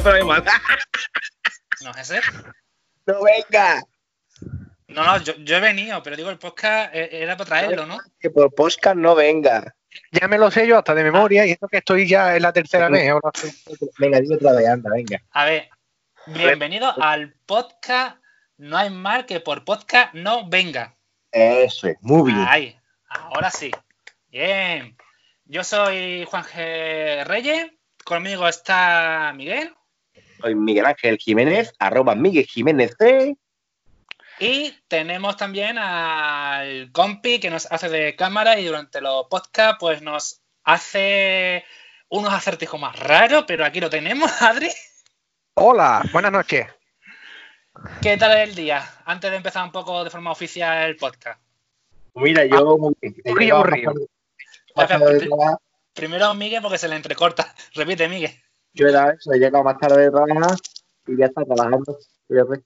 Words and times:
No 0.00 0.10
hay 0.10 0.24
más. 0.24 0.42
¿No 1.82 1.90
es 1.90 2.10
ese? 2.10 2.20
No 3.04 3.22
venga. 3.22 3.82
No, 4.88 5.04
no, 5.04 5.18
yo, 5.18 5.34
yo 5.36 5.56
he 5.56 5.60
venido, 5.60 6.02
pero 6.02 6.16
digo, 6.16 6.30
el 6.30 6.38
podcast 6.38 6.94
eh, 6.94 7.10
era 7.12 7.36
para 7.36 7.48
traerlo, 7.48 7.84
¿no? 7.84 7.98
Que 8.18 8.30
por 8.30 8.54
podcast 8.54 8.96
no 8.96 9.14
venga. 9.14 9.74
Ya 10.10 10.28
me 10.28 10.38
lo 10.38 10.50
sé 10.50 10.66
yo 10.66 10.78
hasta 10.78 10.94
de 10.94 11.04
memoria 11.04 11.44
y 11.44 11.50
esto 11.50 11.68
que 11.68 11.78
estoy 11.78 12.08
ya 12.08 12.34
en 12.34 12.42
la 12.42 12.54
tercera 12.54 12.88
vez. 12.88 13.10
ahora. 13.10 13.32
Venga, 13.98 14.20
dime 14.20 14.36
otra 14.36 14.52
vez, 14.52 14.66
anda, 14.66 14.90
venga. 14.90 15.22
A 15.30 15.44
ver, 15.44 15.68
bienvenido 16.26 16.90
al 17.02 17.34
podcast 17.44 18.16
No 18.56 18.78
hay 18.78 18.88
mal 18.88 19.26
que 19.26 19.40
por 19.40 19.62
podcast 19.62 20.14
no 20.14 20.48
venga. 20.48 20.96
Eso 21.30 21.88
es, 21.88 21.96
muy 22.00 22.32
bien. 22.32 22.46
Ahí, 22.48 22.80
ahora 23.10 23.50
sí. 23.50 23.70
Bien. 24.30 24.96
Yo 25.44 25.62
soy 25.64 26.24
Juan 26.30 26.44
G. 26.44 27.24
Reyes. 27.24 27.72
Conmigo 28.04 28.48
está 28.48 29.34
Miguel. 29.36 29.74
Soy 30.42 30.54
Miguel 30.56 30.86
Ángel 30.86 31.18
Jiménez, 31.18 31.72
arroba 31.78 32.14
Miguel 32.16 32.46
Jiménez 32.46 32.96
C. 32.98 33.36
Y 34.40 34.72
tenemos 34.88 35.36
también 35.36 35.78
al 35.78 36.90
compi 36.90 37.38
que 37.38 37.48
nos 37.48 37.70
hace 37.70 37.88
de 37.88 38.16
cámara 38.16 38.58
y 38.58 38.66
durante 38.66 39.00
los 39.00 39.26
podcasts 39.28 39.76
pues 39.78 40.02
nos 40.02 40.42
hace 40.64 41.64
unos 42.08 42.32
acertijos 42.32 42.80
más 42.80 42.98
raros, 42.98 43.44
pero 43.46 43.64
aquí 43.64 43.80
lo 43.80 43.88
tenemos, 43.88 44.30
Adri. 44.42 44.68
Hola, 45.54 46.02
buenas 46.12 46.32
noches. 46.32 46.66
¿Qué 48.02 48.16
tal 48.16 48.36
el 48.36 48.54
día? 48.54 48.84
Antes 49.04 49.30
de 49.30 49.36
empezar 49.36 49.64
un 49.64 49.72
poco 49.72 50.02
de 50.02 50.10
forma 50.10 50.32
oficial 50.32 50.88
el 50.88 50.96
podcast. 50.96 51.40
Mira, 52.14 52.44
yo 52.44 52.56
llegado 53.30 53.56
aburrido. 53.58 53.94
trabajar. 54.74 55.58
Primero 55.94 56.34
Miguel 56.34 56.62
porque 56.62 56.78
se 56.78 56.88
le 56.88 56.96
entrecorta. 56.96 57.54
Repite, 57.74 58.08
Miguel. 58.08 58.32
Yo 58.74 58.88
era 58.88 59.10
eso, 59.10 59.32
he 59.32 59.38
llegado 59.38 59.64
más 59.64 59.78
tarde 59.78 60.02
de 60.04 60.10
trabajar 60.10 60.56
y 61.06 61.16
ya 61.16 61.26
está 61.26 61.44
trabajando. 61.44 61.98
Fíjate. 62.28 62.62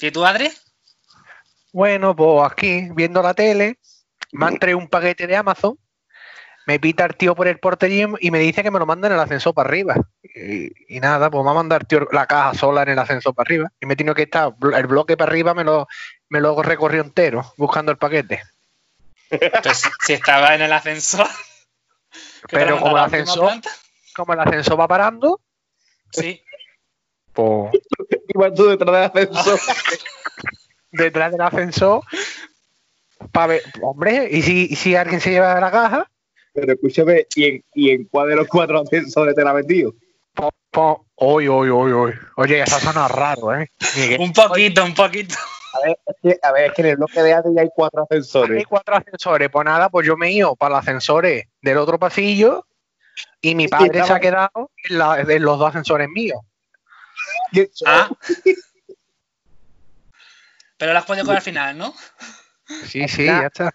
¿Y 0.00 0.10
tú, 0.10 0.24
Adri? 0.24 0.50
Bueno, 1.72 2.14
pues 2.14 2.50
aquí, 2.52 2.88
viendo 2.94 3.20
la 3.22 3.34
tele, 3.34 3.78
me 4.32 4.46
han 4.46 4.58
traído 4.58 4.78
un 4.78 4.88
paquete 4.88 5.26
de 5.26 5.36
Amazon, 5.36 5.76
me 6.66 6.78
pita 6.78 7.04
el 7.04 7.16
tío 7.16 7.34
por 7.34 7.48
el 7.48 7.58
porterín 7.58 8.14
y 8.20 8.30
me 8.30 8.38
dice 8.38 8.62
que 8.62 8.70
me 8.70 8.78
lo 8.78 8.86
manda 8.86 9.08
en 9.08 9.14
el 9.14 9.20
ascensor 9.20 9.54
para 9.54 9.68
arriba. 9.68 9.96
Y, 10.22 10.96
y 10.96 11.00
nada, 11.00 11.30
pues 11.30 11.40
me 11.42 11.46
va 11.46 11.50
a 11.50 11.54
mandar 11.54 11.84
tío 11.84 12.06
la 12.12 12.26
caja 12.26 12.54
sola 12.54 12.82
en 12.82 12.90
el 12.90 12.98
ascensor 12.98 13.34
para 13.34 13.46
arriba. 13.48 13.72
Y 13.80 13.86
me 13.86 13.94
he 13.94 13.96
tenido 13.96 14.14
que 14.14 14.22
estar, 14.22 14.52
el 14.74 14.86
bloque 14.86 15.16
para 15.16 15.30
arriba 15.30 15.52
me 15.52 15.64
lo, 15.64 15.86
me 16.28 16.40
lo 16.40 16.62
recorrió 16.62 17.02
entero 17.02 17.52
buscando 17.56 17.90
el 17.92 17.98
paquete. 17.98 18.42
Pues 19.62 19.82
si 20.06 20.12
estaba 20.12 20.54
en 20.54 20.62
el 20.62 20.72
ascensor. 20.72 21.26
¿Qué 22.46 22.56
te 22.56 22.64
Pero 22.64 22.78
como 22.78 22.96
el 22.98 23.04
ascensor- 23.04 23.40
planta? 23.46 23.70
Como 24.14 24.32
el 24.32 24.40
ascensor 24.40 24.78
va 24.78 24.88
parando, 24.88 25.40
Sí. 26.12 26.40
pues 27.32 27.72
Igual 28.28 28.54
tú 28.54 28.66
detrás 28.68 29.12
del 29.14 29.24
ascensor. 29.28 29.58
detrás 30.92 31.32
del 31.32 31.40
ascensor, 31.40 32.02
para 33.32 33.46
ver, 33.48 33.62
hombre, 33.82 34.28
¿y 34.30 34.42
si, 34.42 34.66
y 34.70 34.76
si 34.76 34.94
alguien 34.96 35.20
se 35.20 35.30
lleva 35.30 35.58
la 35.60 35.70
caja? 35.70 36.10
Pero 36.52 36.72
escúchame, 36.72 37.26
¿y 37.34 37.44
en, 37.44 37.64
¿y 37.74 37.90
en 37.90 38.04
cuál 38.04 38.28
de 38.28 38.36
los 38.36 38.46
cuatro 38.46 38.80
ascensores 38.80 39.34
te 39.34 39.42
la 39.42 39.50
has 39.50 39.56
metido? 39.56 39.92
Po, 40.34 40.50
po, 40.70 41.06
Oy, 41.16 41.46
oy, 41.48 41.68
oy, 41.68 41.92
oy. 41.92 42.12
Oye, 42.36 42.60
eso 42.62 42.78
suena 42.80 43.06
raro, 43.08 43.54
¿eh? 43.54 43.70
Miguel. 43.96 44.20
Un 44.20 44.32
poquito, 44.32 44.84
un 44.84 44.94
poquito. 44.94 45.34
A 45.74 45.86
ver, 45.86 45.98
es 46.06 46.16
que, 46.22 46.38
a 46.42 46.52
ver, 46.52 46.64
es 46.66 46.72
que 46.72 46.82
en 46.82 46.88
el 46.88 46.96
bloque 46.96 47.22
de 47.22 47.32
Adri 47.32 47.58
hay 47.58 47.68
cuatro 47.74 48.06
Hay 48.10 48.18
ascensores. 48.18 48.64
cuatro 48.68 48.96
ascensores. 48.96 49.48
Pues 49.50 49.64
nada, 49.64 49.88
pues 49.90 50.06
yo 50.06 50.16
me 50.16 50.28
he 50.28 50.32
ido 50.32 50.54
para 50.56 50.76
los 50.76 50.80
ascensores 50.84 51.46
del 51.62 51.78
otro 51.78 51.98
pasillo 51.98 52.66
y 53.40 53.54
mi 53.54 53.68
padre 53.68 54.04
se 54.04 54.12
ha 54.12 54.20
quedado 54.20 54.70
en, 54.88 54.98
la- 54.98 55.20
en 55.20 55.42
los 55.42 55.58
dos 55.58 55.68
ascensores 55.68 56.08
míos. 56.08 56.40
Ah. 57.86 58.10
Pero 60.76 60.92
lo 60.92 60.98
has 60.98 61.04
podido 61.04 61.24
coger 61.24 61.36
al 61.38 61.42
final, 61.42 61.78
¿no? 61.78 61.94
Sí, 62.86 63.06
sí, 63.06 63.26
ya 63.26 63.46
está. 63.46 63.72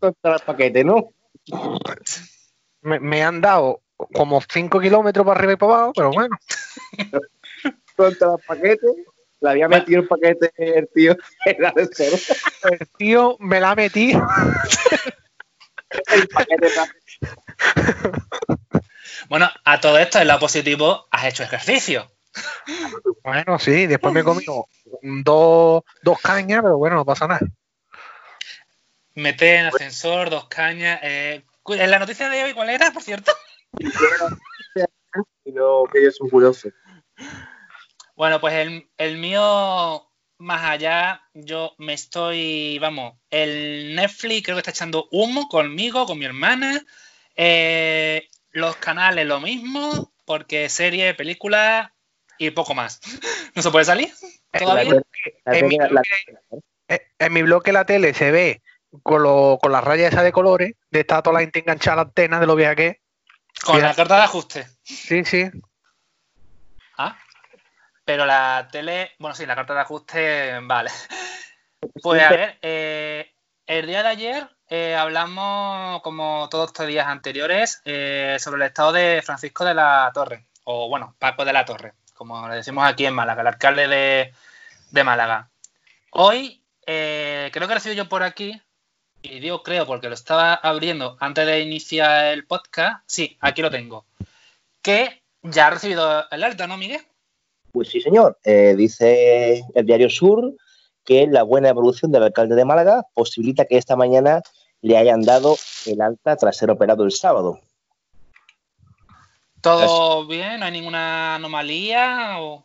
Contra 0.00 0.34
el 0.34 0.40
paquete, 0.40 0.82
¿no? 0.82 1.12
Me, 2.82 2.98
me 2.98 3.22
han 3.22 3.40
dado 3.40 3.82
como 4.12 4.40
cinco 4.50 4.80
kilómetros 4.80 5.24
para 5.24 5.38
arriba 5.38 5.52
y 5.52 5.56
para 5.56 5.74
abajo, 5.74 5.92
pero 5.94 6.10
bueno. 6.10 6.36
Contra 7.96 8.32
el 8.34 8.44
paquete. 8.46 8.86
Le 9.42 9.50
había 9.50 9.68
metido 9.68 10.02
el 10.02 10.08
paquete 10.08 10.52
el 10.56 10.88
tío 10.92 11.12
en 11.46 11.56
el 11.56 11.64
ascensor. 11.66 12.36
El 12.72 12.88
tío 12.98 13.36
me 13.38 13.60
la 13.60 13.74
metí. 13.76 14.12
El 16.12 16.28
paquete 16.28 16.68
Bueno, 19.28 19.48
a 19.64 19.80
todo 19.80 19.98
esto, 19.98 20.18
en 20.18 20.28
lo 20.28 20.38
positivo, 20.38 21.06
has 21.10 21.24
hecho 21.26 21.42
ejercicio. 21.42 22.10
Bueno, 23.24 23.58
sí, 23.58 23.86
después 23.86 24.14
me 24.14 24.20
he 24.20 24.24
comido 24.24 24.66
dos, 25.02 25.82
dos 26.02 26.20
cañas, 26.20 26.60
pero 26.62 26.78
bueno, 26.78 26.96
no 26.96 27.04
pasa 27.04 27.26
nada. 27.26 27.40
Meter 29.14 29.56
en 29.60 29.66
ascensor, 29.66 30.30
dos 30.30 30.48
cañas. 30.48 31.00
eh, 31.02 31.44
¿En 31.66 31.90
la 31.90 31.98
noticia 31.98 32.28
de 32.28 32.44
hoy 32.44 32.52
cuál 32.54 32.70
era, 32.70 32.90
por 32.92 33.02
cierto? 33.02 33.32
y 33.78 33.84
no, 35.52 35.84
que 35.84 35.98
ellos 36.00 36.16
son 36.16 36.28
curiosos. 36.28 36.72
Bueno, 38.14 38.40
pues 38.40 38.54
el, 38.54 38.88
el 38.98 39.18
mío, 39.18 40.06
más 40.38 40.64
allá, 40.64 41.22
yo 41.34 41.74
me 41.78 41.94
estoy, 41.94 42.78
vamos, 42.78 43.14
el 43.30 43.94
Netflix 43.94 44.44
creo 44.44 44.56
que 44.56 44.60
está 44.60 44.70
echando 44.70 45.08
humo 45.10 45.48
conmigo, 45.48 46.06
con 46.06 46.18
mi 46.18 46.24
hermana. 46.24 46.84
eh, 47.36 48.28
los 48.52 48.76
canales 48.76 49.26
lo 49.26 49.40
mismo, 49.40 50.12
porque 50.24 50.68
serie, 50.68 51.14
película 51.14 51.94
y 52.38 52.50
poco 52.50 52.74
más. 52.74 53.00
¿No 53.54 53.62
se 53.62 53.70
puede 53.70 53.84
salir? 53.84 54.12
¿Todavía? 54.52 55.02
La 55.44 55.52
En 55.58 55.68
mi, 55.68 55.78
tele- 55.78 55.90
la- 56.88 56.98
en 57.18 57.32
mi 57.32 57.42
bloque 57.42 57.72
la 57.72 57.84
tele 57.84 58.14
se 58.14 58.30
ve 58.30 58.62
con, 59.02 59.22
lo- 59.22 59.58
con 59.60 59.70
las 59.72 59.84
rayas 59.84 60.12
esas 60.12 60.24
de 60.24 60.32
colores, 60.32 60.72
de 60.90 61.00
estar 61.00 61.22
toda 61.22 61.34
la 61.34 61.40
gente 61.40 61.60
enganchada 61.60 61.92
a 61.94 61.96
la 61.96 62.02
antena 62.02 62.40
de 62.40 62.46
lo 62.46 62.56
vieja 62.56 62.74
que 62.74 62.86
es. 62.86 62.96
Con 63.64 63.80
la 63.80 63.94
carta 63.94 64.16
de 64.16 64.22
ajuste. 64.22 64.66
Sí, 64.82 65.24
sí. 65.24 65.50
Ah, 66.98 67.16
pero 68.04 68.26
la 68.26 68.68
tele, 68.72 69.12
bueno, 69.18 69.34
sí, 69.34 69.46
la 69.46 69.54
carta 69.54 69.74
de 69.74 69.80
ajuste, 69.80 70.58
vale. 70.62 70.90
Pues 72.02 72.22
a 72.22 72.30
ver, 72.30 72.58
eh, 72.60 73.09
el 73.70 73.86
día 73.86 74.02
de 74.02 74.08
ayer 74.08 74.48
eh, 74.68 74.96
hablamos, 74.96 76.02
como 76.02 76.48
todos 76.50 76.70
estos 76.70 76.88
días 76.88 77.06
anteriores, 77.06 77.80
eh, 77.84 78.36
sobre 78.40 78.62
el 78.62 78.68
estado 78.68 78.90
de 78.90 79.22
Francisco 79.24 79.64
de 79.64 79.74
la 79.74 80.10
Torre, 80.12 80.46
o 80.64 80.88
bueno, 80.88 81.14
Paco 81.20 81.44
de 81.44 81.52
la 81.52 81.64
Torre, 81.64 81.92
como 82.14 82.48
le 82.48 82.56
decimos 82.56 82.84
aquí 82.84 83.06
en 83.06 83.14
Málaga, 83.14 83.42
el 83.42 83.46
alcalde 83.46 83.86
de, 83.86 84.34
de 84.90 85.04
Málaga. 85.04 85.50
Hoy, 86.10 86.64
eh, 86.84 87.48
creo 87.52 87.68
que 87.68 87.72
he 87.72 87.76
recibido 87.76 88.02
yo 88.02 88.08
por 88.08 88.24
aquí, 88.24 88.60
y 89.22 89.38
digo 89.38 89.62
creo 89.62 89.86
porque 89.86 90.08
lo 90.08 90.14
estaba 90.14 90.54
abriendo 90.54 91.16
antes 91.20 91.46
de 91.46 91.60
iniciar 91.60 92.26
el 92.26 92.46
podcast, 92.46 93.04
sí, 93.06 93.38
aquí 93.40 93.62
lo 93.62 93.70
tengo, 93.70 94.04
que 94.82 95.22
ya 95.42 95.68
ha 95.68 95.70
recibido 95.70 96.24
el 96.28 96.42
alta, 96.42 96.66
¿no, 96.66 96.76
Miguel? 96.76 97.02
Pues 97.70 97.88
sí, 97.88 98.00
señor. 98.00 98.36
Dice 98.42 99.62
el 99.76 99.86
diario 99.86 100.10
Sur 100.10 100.56
que 101.04 101.26
la 101.26 101.42
buena 101.42 101.68
evolución 101.68 102.12
del 102.12 102.22
alcalde 102.24 102.54
de 102.54 102.64
Málaga 102.64 103.04
posibilita 103.14 103.64
que 103.64 103.76
esta 103.76 103.96
mañana 103.96 104.42
le 104.82 104.96
hayan 104.96 105.22
dado 105.22 105.56
el 105.86 106.00
alta 106.00 106.36
tras 106.36 106.56
ser 106.56 106.70
operado 106.70 107.04
el 107.04 107.12
sábado. 107.12 107.60
¿Todo 109.60 110.26
bien? 110.26 110.60
¿No 110.60 110.66
hay 110.66 110.72
ninguna 110.72 111.34
anomalía? 111.34 112.36
O... 112.40 112.64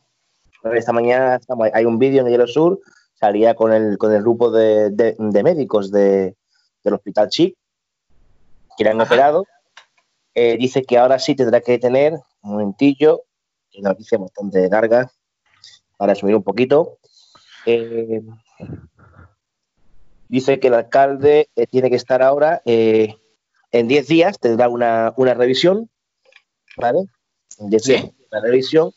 Esta 0.73 0.93
mañana 0.93 1.39
hay 1.73 1.85
un 1.85 1.99
vídeo 1.99 2.21
en 2.21 2.27
el 2.27 2.31
diario 2.31 2.47
Sur, 2.47 2.79
salía 3.15 3.53
con 3.53 3.73
el, 3.73 3.97
con 3.97 4.13
el 4.13 4.21
grupo 4.21 4.49
de, 4.51 4.89
de- 4.91 5.15
de 5.17 5.43
médicos 5.43 5.91
de- 5.91 6.35
del 6.83 6.93
Hospital 6.93 7.29
Chic 7.29 7.55
que 8.77 8.83
le 8.83 8.89
han 8.91 9.01
Ajá. 9.01 9.07
operado. 9.13 9.45
Eh, 10.33 10.57
dice 10.57 10.83
que 10.83 10.97
ahora 10.97 11.17
sí 11.19 11.35
tendrá 11.35 11.61
que 11.61 11.77
tener 11.79 12.13
un 12.41 12.51
momentillo, 12.51 13.23
una 13.77 13.89
noticia 13.89 14.17
bastante 14.17 14.67
larga, 14.69 15.11
para 15.97 16.13
resumir 16.13 16.35
un 16.35 16.43
poquito. 16.43 16.97
Eh, 17.65 18.21
dice 20.27 20.59
que 20.59 20.67
el 20.67 20.73
alcalde 20.75 21.49
eh, 21.55 21.67
tiene 21.67 21.89
que 21.89 21.95
estar 21.95 22.21
ahora 22.21 22.61
eh, 22.65 23.15
en 23.71 23.87
10 23.87 24.07
días, 24.07 24.39
tendrá 24.39 24.69
una, 24.69 25.13
una 25.17 25.33
revisión, 25.33 25.89
¿vale? 26.77 26.99
En 27.59 27.69
10 27.69 27.83
Sí. 27.83 27.91
días, 27.93 28.11
una 28.31 28.41
revisión, 28.41 28.91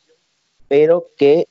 pero 0.69 1.07
que 1.17 1.47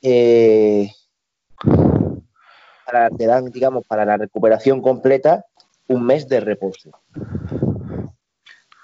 para, 2.84 3.10
te 3.10 3.26
dan, 3.26 3.46
digamos, 3.46 3.86
para 3.86 4.04
la 4.04 4.16
recuperación 4.16 4.80
completa 4.80 5.44
un 5.88 6.04
mes 6.04 6.28
de 6.28 6.40
reposo. 6.40 6.90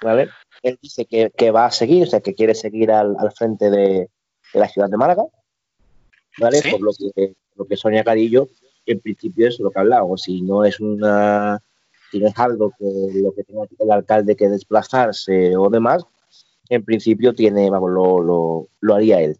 ¿Vale? 0.02 0.28
Él 0.62 0.78
dice 0.82 1.06
que, 1.06 1.30
que 1.30 1.50
va 1.50 1.66
a 1.66 1.70
seguir, 1.70 2.02
o 2.02 2.06
sea, 2.06 2.20
que 2.20 2.34
quiere 2.34 2.54
seguir 2.54 2.90
al, 2.90 3.16
al 3.18 3.32
frente 3.32 3.70
de, 3.70 4.10
de 4.52 4.60
la 4.60 4.68
ciudad 4.68 4.88
de 4.90 4.96
Málaga, 4.96 5.24
¿vale? 6.38 6.58
Sí. 6.58 6.70
Por 6.70 6.82
lo 6.82 6.90
que, 7.14 7.34
lo 7.56 7.66
que 7.66 7.76
Sonia 7.76 8.04
Carillo, 8.04 8.48
en 8.86 9.00
principio 9.00 9.48
es 9.48 9.58
lo 9.60 9.70
que 9.70 9.78
ha 9.78 9.82
hablado, 9.82 10.16
si 10.16 10.42
no 10.42 10.64
es 10.64 10.80
una 10.80 11.62
si 12.10 12.20
no 12.20 12.28
es 12.28 12.38
algo 12.38 12.70
que 12.78 12.84
lo 13.20 13.34
que 13.34 13.42
tenga 13.42 13.64
el 13.78 13.90
alcalde 13.90 14.36
que 14.36 14.48
desplazarse 14.48 15.56
o 15.56 15.68
demás, 15.68 16.04
en 16.68 16.84
principio 16.84 17.34
tiene, 17.34 17.70
vamos, 17.70 17.90
lo, 17.90 18.68
lo, 18.80 18.94
haría 18.94 19.20
él. 19.20 19.38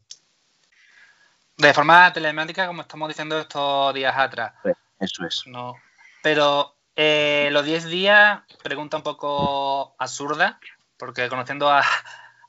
De 1.57 1.73
forma 1.73 2.13
telemática, 2.13 2.67
como 2.67 2.83
estamos 2.83 3.09
diciendo 3.09 3.39
estos 3.39 3.95
días 3.95 4.15
atrás. 4.17 4.55
Pues, 4.63 4.77
eso 4.99 5.25
es. 5.25 5.43
No. 5.47 5.75
Pero 6.23 6.75
eh, 6.97 7.49
los 7.53 7.65
10 7.65 7.87
días, 7.87 8.43
pregunta 8.63 8.97
un 8.97 9.03
poco 9.05 9.95
absurda, 9.99 10.59
porque 10.97 11.29
conociendo 11.29 11.69
a, 11.71 11.85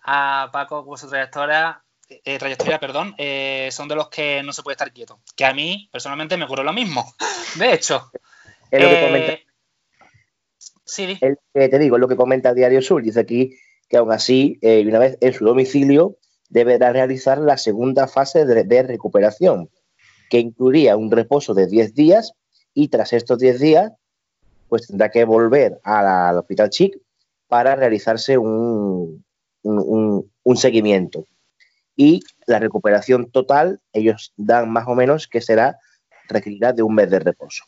a 0.04 0.50
Paco 0.52 0.84
por 0.86 0.98
su 0.98 1.08
trayectoria, 1.08 1.84
eh, 2.08 2.38
trayectoria, 2.38 2.80
perdón, 2.80 3.16
eh, 3.18 3.70
son 3.72 3.88
de 3.88 3.96
los 3.96 4.10
que 4.10 4.44
no 4.44 4.54
se 4.54 4.64
puede 4.64 4.74
estar 4.74 4.92
quieto. 4.92 5.20
Que 5.36 5.46
a 5.46 5.54
mí, 5.54 5.90
personalmente, 5.92 6.38
me 6.38 6.46
ocurre 6.46 6.64
lo 6.64 6.74
mismo. 6.74 7.14
De 7.60 7.74
hecho. 7.74 8.12
Es 8.72 8.82
lo 8.82 8.90
que 8.90 9.02
comenta. 9.02 9.34
Sí, 10.84 11.20
te 11.54 11.80
digo, 11.80 11.96
es 11.96 12.00
lo 12.00 12.08
que 12.08 12.16
comenta 12.16 12.54
Diario 12.54 12.82
Sur. 12.82 13.02
Dice 13.02 13.20
aquí 13.20 13.56
que 13.90 13.98
aún 13.98 14.12
así, 14.12 14.60
una 14.62 15.00
vez 15.00 15.18
en 15.22 15.34
su 15.34 15.46
domicilio, 15.46 16.18
deberá 16.50 16.92
realizar 16.92 17.38
la 17.38 17.58
segunda 17.58 18.08
fase 18.08 18.46
de, 18.46 18.84
recuperación, 18.84 19.70
que 20.30 20.40
incluiría 20.40 20.96
un 20.96 21.12
reposo 21.12 21.54
de 21.54 21.68
10 21.68 21.94
días 21.94 22.34
y 22.74 22.90
tras 22.90 23.14
estos 23.14 23.40
10 23.40 23.60
días, 23.60 23.92
pues 24.70 24.88
tendrá 24.88 25.10
que 25.10 25.26
volver 25.26 25.80
al 25.84 26.38
Hospital 26.38 26.70
Chic 26.70 26.98
para 27.48 27.76
realizarse 27.76 28.38
un, 28.38 29.24
un, 29.64 30.58
seguimiento. 30.58 31.26
Y 31.96 32.22
la 32.46 32.60
recuperación 32.60 33.32
total, 33.32 33.80
ellos 33.94 34.34
dan 34.36 34.72
más 34.72 34.88
o 34.88 34.96
menos 34.96 35.28
que 35.28 35.42
será 35.42 35.80
requerirá 36.28 36.74
de 36.74 36.84
un 36.84 36.96
mes 36.96 37.10
de 37.10 37.20
reposo. 37.20 37.66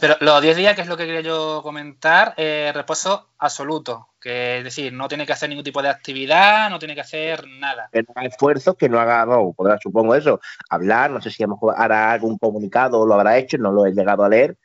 Pero 0.00 0.16
los 0.20 0.40
10 0.40 0.56
días, 0.56 0.76
que 0.76 0.82
es 0.82 0.88
lo 0.88 0.96
que 0.96 1.04
quería 1.04 1.20
yo 1.20 1.60
comentar, 1.62 2.34
eh, 2.36 2.70
reposo 2.72 3.30
absoluto. 3.38 4.08
Que 4.20 4.58
es 4.58 4.64
decir, 4.64 4.92
no 4.92 5.08
tiene 5.08 5.26
que 5.26 5.32
hacer 5.32 5.48
ningún 5.48 5.64
tipo 5.64 5.82
de 5.82 5.88
actividad, 5.88 6.70
no 6.70 6.78
tiene 6.78 6.94
que 6.94 7.00
hacer 7.00 7.46
nada. 7.48 7.88
Que 7.90 8.02
no 8.02 8.08
haga 8.14 8.28
esfuerzos, 8.28 8.76
que 8.76 8.88
no 8.88 9.00
haga, 9.00 9.26
no, 9.26 9.52
podrá, 9.52 9.78
supongo 9.82 10.14
eso, 10.14 10.40
hablar, 10.68 11.10
no 11.10 11.20
sé 11.20 11.30
si 11.30 11.44
hará 11.76 12.12
algún 12.12 12.38
comunicado 12.38 13.00
o 13.00 13.06
lo 13.06 13.14
habrá 13.14 13.38
hecho, 13.38 13.58
no 13.58 13.72
lo 13.72 13.86
he 13.86 13.92
llegado 13.92 14.22
a 14.22 14.28
leer. 14.28 14.56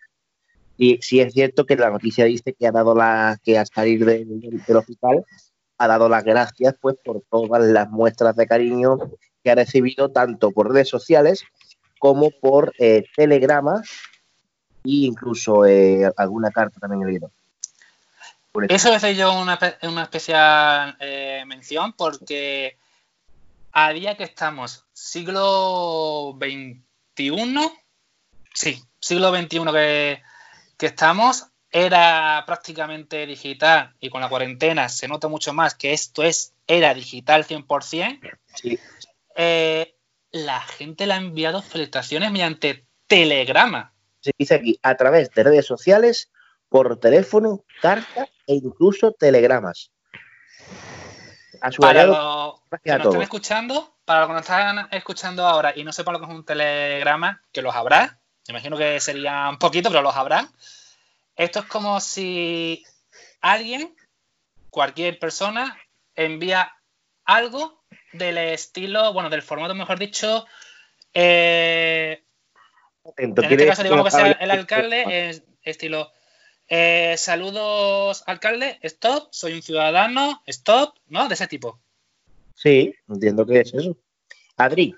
Y 0.77 0.99
sí 1.01 1.21
es 1.21 1.33
cierto 1.33 1.65
que 1.65 1.77
la 1.77 1.89
noticia 1.89 2.25
dice 2.25 2.53
que 2.53 2.67
ha 2.67 2.71
dado 2.71 2.93
la, 2.93 3.39
que 3.43 3.57
al 3.57 3.65
salir 3.65 4.05
del 4.05 4.77
hospital 4.77 5.25
ha 5.77 5.87
dado 5.87 6.09
las 6.09 6.23
gracias 6.23 6.75
pues 6.79 6.95
por 7.03 7.21
todas 7.29 7.63
las 7.63 7.89
muestras 7.89 8.35
de 8.35 8.47
cariño 8.47 8.97
que 9.43 9.51
ha 9.51 9.55
recibido 9.55 10.11
tanto 10.11 10.51
por 10.51 10.71
redes 10.71 10.89
sociales 10.89 11.43
como 11.99 12.31
por 12.31 12.73
eh, 12.79 13.05
telegramas 13.15 13.89
e 14.83 15.05
incluso 15.05 15.65
eh, 15.65 16.11
alguna 16.17 16.51
carta 16.51 16.79
también 16.79 17.03
he 17.03 17.05
leído. 17.11 17.31
Eso 18.69 18.93
hace 18.93 19.15
yo 19.15 19.33
una, 19.33 19.59
una 19.81 20.03
especial 20.03 20.95
eh, 20.99 21.43
mención 21.45 21.93
porque 21.93 22.77
a 23.73 23.91
día 23.91 24.15
que 24.15 24.23
estamos, 24.23 24.85
siglo 24.93 26.37
XXI, 26.39 27.59
sí, 28.53 28.81
siglo 28.99 29.35
XXI 29.35 29.59
que, 29.73 30.21
que 30.77 30.85
estamos, 30.85 31.47
era 31.71 32.43
prácticamente 32.45 33.25
digital 33.25 33.95
y 33.99 34.09
con 34.09 34.21
la 34.21 34.29
cuarentena 34.29 34.89
se 34.89 35.07
nota 35.07 35.27
mucho 35.27 35.53
más 35.53 35.75
que 35.75 35.93
esto 35.93 36.23
es 36.23 36.53
era 36.67 36.93
digital 36.93 37.45
100%, 37.45 38.19
sí. 38.55 38.79
Eh, 39.35 39.95
la 40.31 40.61
gente 40.61 41.05
le 41.05 41.13
ha 41.13 41.17
enviado 41.17 41.61
felicitaciones 41.61 42.31
mediante 42.31 42.85
telegrama. 43.07 43.93
Se 44.21 44.31
dice 44.37 44.55
aquí, 44.55 44.79
a 44.81 44.95
través 44.95 45.31
de 45.31 45.43
redes 45.43 45.65
sociales, 45.65 46.31
por 46.69 46.99
teléfono, 46.99 47.63
carta 47.81 48.27
e 48.47 48.55
incluso 48.55 49.11
telegramas. 49.11 49.91
para 51.77 52.05
los 52.05 52.59
que 52.81 52.91
nos 52.91 53.05
están 53.07 53.21
escuchando, 53.21 53.95
para 54.05 54.21
los 54.21 54.29
que 54.29 54.33
nos 54.33 54.41
están 54.41 54.87
escuchando 54.91 55.45
ahora 55.45 55.73
y 55.75 55.83
no 55.83 55.91
sepan 55.91 56.13
lo 56.13 56.19
que 56.19 56.25
es 56.25 56.31
un 56.31 56.45
telegrama, 56.45 57.41
que 57.51 57.61
los 57.61 57.75
habrá, 57.75 58.19
me 58.47 58.53
imagino 58.53 58.77
que 58.77 58.99
sería 58.99 59.49
un 59.49 59.57
poquito, 59.57 59.89
pero 59.89 60.01
los 60.01 60.15
habrán 60.15 60.49
esto 61.35 61.59
es 61.59 61.65
como 61.65 61.99
si 61.99 62.83
alguien, 63.41 63.95
cualquier 64.69 65.19
persona, 65.19 65.77
envía 66.15 66.71
algo 67.25 67.83
del 68.13 68.37
estilo, 68.37 69.13
bueno, 69.13 69.29
del 69.29 69.41
formato, 69.41 69.75
mejor 69.75 69.99
dicho. 69.99 70.45
Eh, 71.13 72.23
en 73.17 73.35
este 73.37 73.67
caso, 73.67 73.83
digamos 73.83 74.05
que 74.05 74.11
sea 74.11 74.31
el 74.31 74.51
alcalde, 74.51 75.29
es 75.29 75.43
estilo. 75.61 76.11
Eh, 76.67 77.15
saludos, 77.17 78.23
alcalde, 78.25 78.79
stop, 78.81 79.27
soy 79.31 79.53
un 79.53 79.61
ciudadano, 79.61 80.41
stop, 80.47 80.95
¿no? 81.07 81.27
De 81.27 81.35
ese 81.35 81.47
tipo. 81.47 81.79
Sí, 82.55 82.95
entiendo 83.07 83.45
que 83.45 83.59
es 83.59 83.73
eso. 83.73 83.95
Adri. 84.57 84.95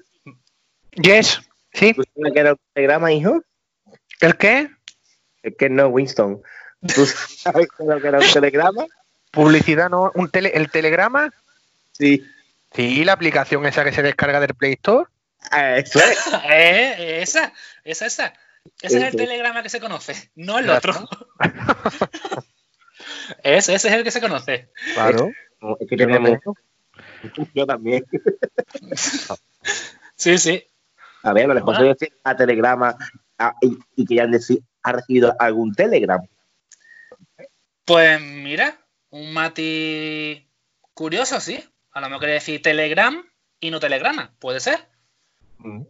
Yes, 0.91 1.41
sí. 1.73 1.93
¿Tú 1.93 2.03
sabes 2.15 2.33
que 2.33 2.39
era 2.39 2.51
un 2.53 2.59
telegrama, 2.73 3.11
hijo? 3.11 3.41
¿El 4.21 4.37
qué? 4.37 4.69
Es 5.47 5.55
que 5.55 5.69
no, 5.69 5.87
Winston. 5.87 6.41
¿Tú 6.93 7.05
sabes 7.05 7.69
lo 7.79 8.01
que 8.01 8.07
era 8.07 8.19
un 8.19 8.33
telegrama? 8.33 8.85
Publicidad, 9.31 9.89
¿no? 9.89 10.11
¿Un 10.13 10.29
tele, 10.29 10.51
¿El 10.53 10.69
telegrama? 10.69 11.33
Sí. 11.93 12.25
Sí, 12.73 13.05
la 13.05 13.13
aplicación 13.13 13.65
esa 13.65 13.85
que 13.85 13.93
se 13.93 14.03
descarga 14.03 14.41
del 14.41 14.55
Play 14.55 14.73
Store. 14.73 15.05
Ah, 15.51 15.77
eso 15.77 15.99
es. 15.99 16.27
eh, 16.49 17.21
esa, 17.21 17.53
esa, 17.85 18.07
esa. 18.07 18.33
Ese 18.81 18.97
es 18.97 19.03
el 19.05 19.15
telegrama 19.15 19.63
que 19.63 19.69
se 19.69 19.79
conoce, 19.79 20.31
no 20.35 20.59
el 20.59 20.69
otro. 20.69 20.93
ese, 23.43 23.75
ese 23.75 23.87
es 23.87 23.93
el 23.93 24.03
que 24.03 24.11
se 24.11 24.19
conoce. 24.19 24.69
Claro. 24.93 25.31
Es 25.79 25.87
que 25.87 25.95
tenemos. 25.95 26.39
Yo 27.53 27.65
también. 27.65 28.05
sí, 30.15 30.37
sí. 30.37 30.67
A 31.23 31.31
ver, 31.31 31.47
lo 31.47 31.53
mejor 31.53 31.77
bueno. 31.77 31.93
decir 31.93 32.11
a 32.25 32.35
telegrama 32.35 32.97
y, 33.61 33.77
y 33.95 34.05
que 34.05 34.15
ya 34.15 34.27
decir 34.27 34.61
ha 34.83 34.91
recibido 34.91 35.35
algún 35.39 35.73
Telegram. 35.73 36.21
Pues 37.85 38.21
mira, 38.21 38.77
un 39.09 39.33
mati 39.33 40.47
curioso, 40.93 41.39
sí. 41.39 41.63
A 41.91 42.01
lo 42.01 42.07
mejor 42.07 42.19
quiere 42.19 42.33
decir 42.33 42.61
Telegram 42.61 43.23
y 43.59 43.71
no 43.71 43.79
Telegrama, 43.79 44.33
puede 44.39 44.59
ser. 44.59 44.79
Mm. 45.59 45.83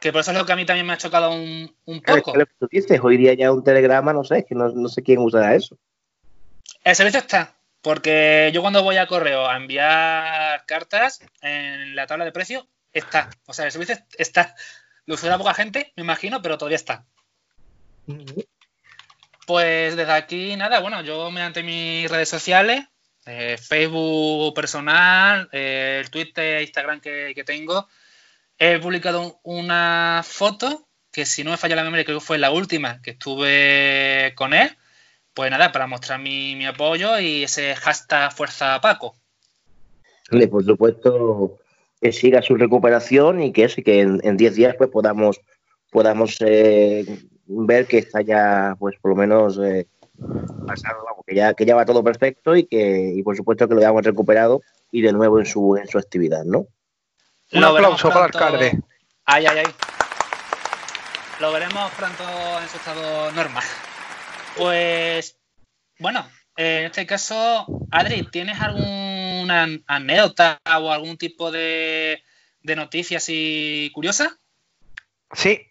Que 0.00 0.12
por 0.12 0.20
eso 0.20 0.32
es 0.32 0.36
lo 0.36 0.44
que 0.44 0.52
a 0.52 0.56
mí 0.56 0.66
también 0.66 0.86
me 0.86 0.92
ha 0.92 0.98
chocado 0.98 1.32
un, 1.32 1.74
poco. 2.04 2.34
tú 2.58 2.68
dices, 2.70 3.00
hoy 3.02 3.16
día 3.16 3.34
ya 3.34 3.52
un 3.52 3.64
telegrama, 3.64 4.12
no 4.12 4.24
sé, 4.24 4.44
que 4.44 4.54
no, 4.54 4.88
sé 4.88 5.02
quién 5.02 5.20
usará 5.20 5.54
eso. 5.54 5.78
El 6.82 6.94
servicio 6.94 7.20
está, 7.20 7.56
porque 7.80 8.50
yo 8.52 8.60
cuando 8.60 8.82
voy 8.82 8.96
a 8.98 9.06
correo 9.06 9.48
a 9.48 9.56
enviar 9.56 10.66
cartas 10.66 11.20
en 11.40 11.96
la 11.96 12.06
tabla 12.06 12.26
de 12.26 12.32
precio, 12.32 12.68
está. 12.92 13.30
O 13.46 13.54
sea, 13.54 13.64
el 13.64 13.72
servicio 13.72 13.96
está. 14.18 14.54
Lo 15.06 15.14
usa 15.14 15.38
poca 15.38 15.54
gente, 15.54 15.92
me 15.96 16.02
imagino, 16.02 16.42
pero 16.42 16.58
todavía 16.58 16.76
está. 16.76 17.06
Pues 19.46 19.96
desde 19.96 20.12
aquí, 20.12 20.56
nada, 20.56 20.80
bueno, 20.80 21.02
yo 21.02 21.30
mediante 21.30 21.62
mis 21.62 22.10
redes 22.10 22.28
sociales, 22.28 22.84
eh, 23.26 23.56
Facebook 23.58 24.54
personal, 24.54 25.48
eh, 25.52 26.00
el 26.02 26.10
Twitter, 26.10 26.62
Instagram 26.62 27.00
que, 27.00 27.42
tengo, 27.44 27.86
he 28.58 28.78
publicado 28.78 29.40
una 29.42 30.22
foto 30.24 30.86
que 31.10 31.26
si 31.26 31.44
no 31.44 31.50
me 31.50 31.56
falla 31.56 31.76
la 31.76 31.84
memoria, 31.84 32.04
creo 32.04 32.18
que 32.18 32.24
fue 32.24 32.38
la 32.38 32.50
última 32.50 33.00
que 33.02 33.12
estuve 33.12 34.32
con 34.34 34.52
él. 34.52 34.76
Pues 35.32 35.50
nada, 35.50 35.72
para 35.72 35.86
mostrar 35.86 36.20
mi, 36.20 36.64
apoyo 36.66 37.18
y 37.18 37.44
ese 37.44 37.74
hashtag 37.76 38.32
Fuerza 38.32 38.80
Paco. 38.80 39.16
por 40.50 40.64
supuesto, 40.64 41.58
que 42.00 42.12
siga 42.12 42.42
su 42.42 42.56
recuperación 42.56 43.42
y 43.42 43.52
que, 43.52 43.66
que 43.68 44.00
en 44.00 44.36
10 44.36 44.54
días 44.54 44.74
pues 44.76 44.90
podamos, 44.90 45.40
podamos 45.90 46.36
eh, 46.40 47.04
ver 47.46 47.86
que 47.86 47.98
está 47.98 48.22
ya, 48.22 48.76
pues 48.78 48.96
por 49.00 49.10
lo 49.10 49.16
menos 49.16 49.58
eh, 49.58 49.86
pasado, 50.66 51.04
que 51.26 51.34
ya, 51.34 51.54
que 51.54 51.64
ya 51.66 51.74
va 51.74 51.84
todo 51.84 52.02
perfecto 52.04 52.56
y 52.56 52.64
que, 52.64 53.12
y 53.14 53.22
por 53.22 53.36
supuesto 53.36 53.68
que 53.68 53.74
lo 53.74 53.80
hayamos 53.80 54.04
recuperado 54.04 54.62
y 54.90 55.02
de 55.02 55.12
nuevo 55.12 55.38
en 55.38 55.46
su, 55.46 55.76
en 55.76 55.88
su 55.88 55.98
actividad, 55.98 56.44
¿no? 56.44 56.66
Un 57.52 57.64
aplauso 57.64 58.08
para 58.08 58.26
el 58.26 58.34
alcalde. 58.34 58.82
Ay, 59.24 59.46
ay, 59.46 59.58
ay. 59.58 59.72
Lo 61.40 61.52
veremos 61.52 61.90
pronto 61.92 62.24
en 62.62 62.68
su 62.68 62.76
estado 62.76 63.32
normal. 63.32 63.64
Pues, 64.56 65.36
bueno, 65.98 66.26
en 66.56 66.84
este 66.84 67.06
caso, 67.06 67.66
Adri, 67.90 68.28
¿tienes 68.30 68.60
alguna 68.60 69.68
anécdota 69.86 70.58
o 70.80 70.92
algún 70.92 71.16
tipo 71.16 71.50
de, 71.50 72.22
de 72.62 72.76
noticia 72.76 73.18
así 73.18 73.90
curiosa? 73.94 74.38
Sí, 75.32 75.66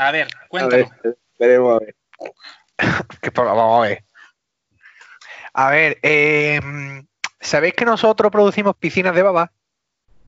a 0.00 0.12
ver, 0.12 0.28
cuéntanos. 0.48 0.90
A 0.90 0.96
ver, 1.02 1.18
veremos 1.38 1.76
a 1.76 1.84
ver. 1.84 1.96
vamos 3.34 3.78
a 3.78 3.88
ver. 3.88 4.04
A 5.52 5.70
ver, 5.70 5.98
eh, 6.02 6.60
¿sabéis 7.38 7.74
que 7.74 7.84
nosotros 7.84 8.32
producimos 8.32 8.76
piscinas 8.76 9.14
de 9.14 9.22
baba? 9.22 9.52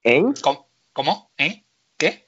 ¿En? 0.03 0.35
¿Cómo? 0.35 0.69
¿Cómo? 0.93 1.31
¿Eh? 1.39 1.65
¿Qué? 1.97 2.27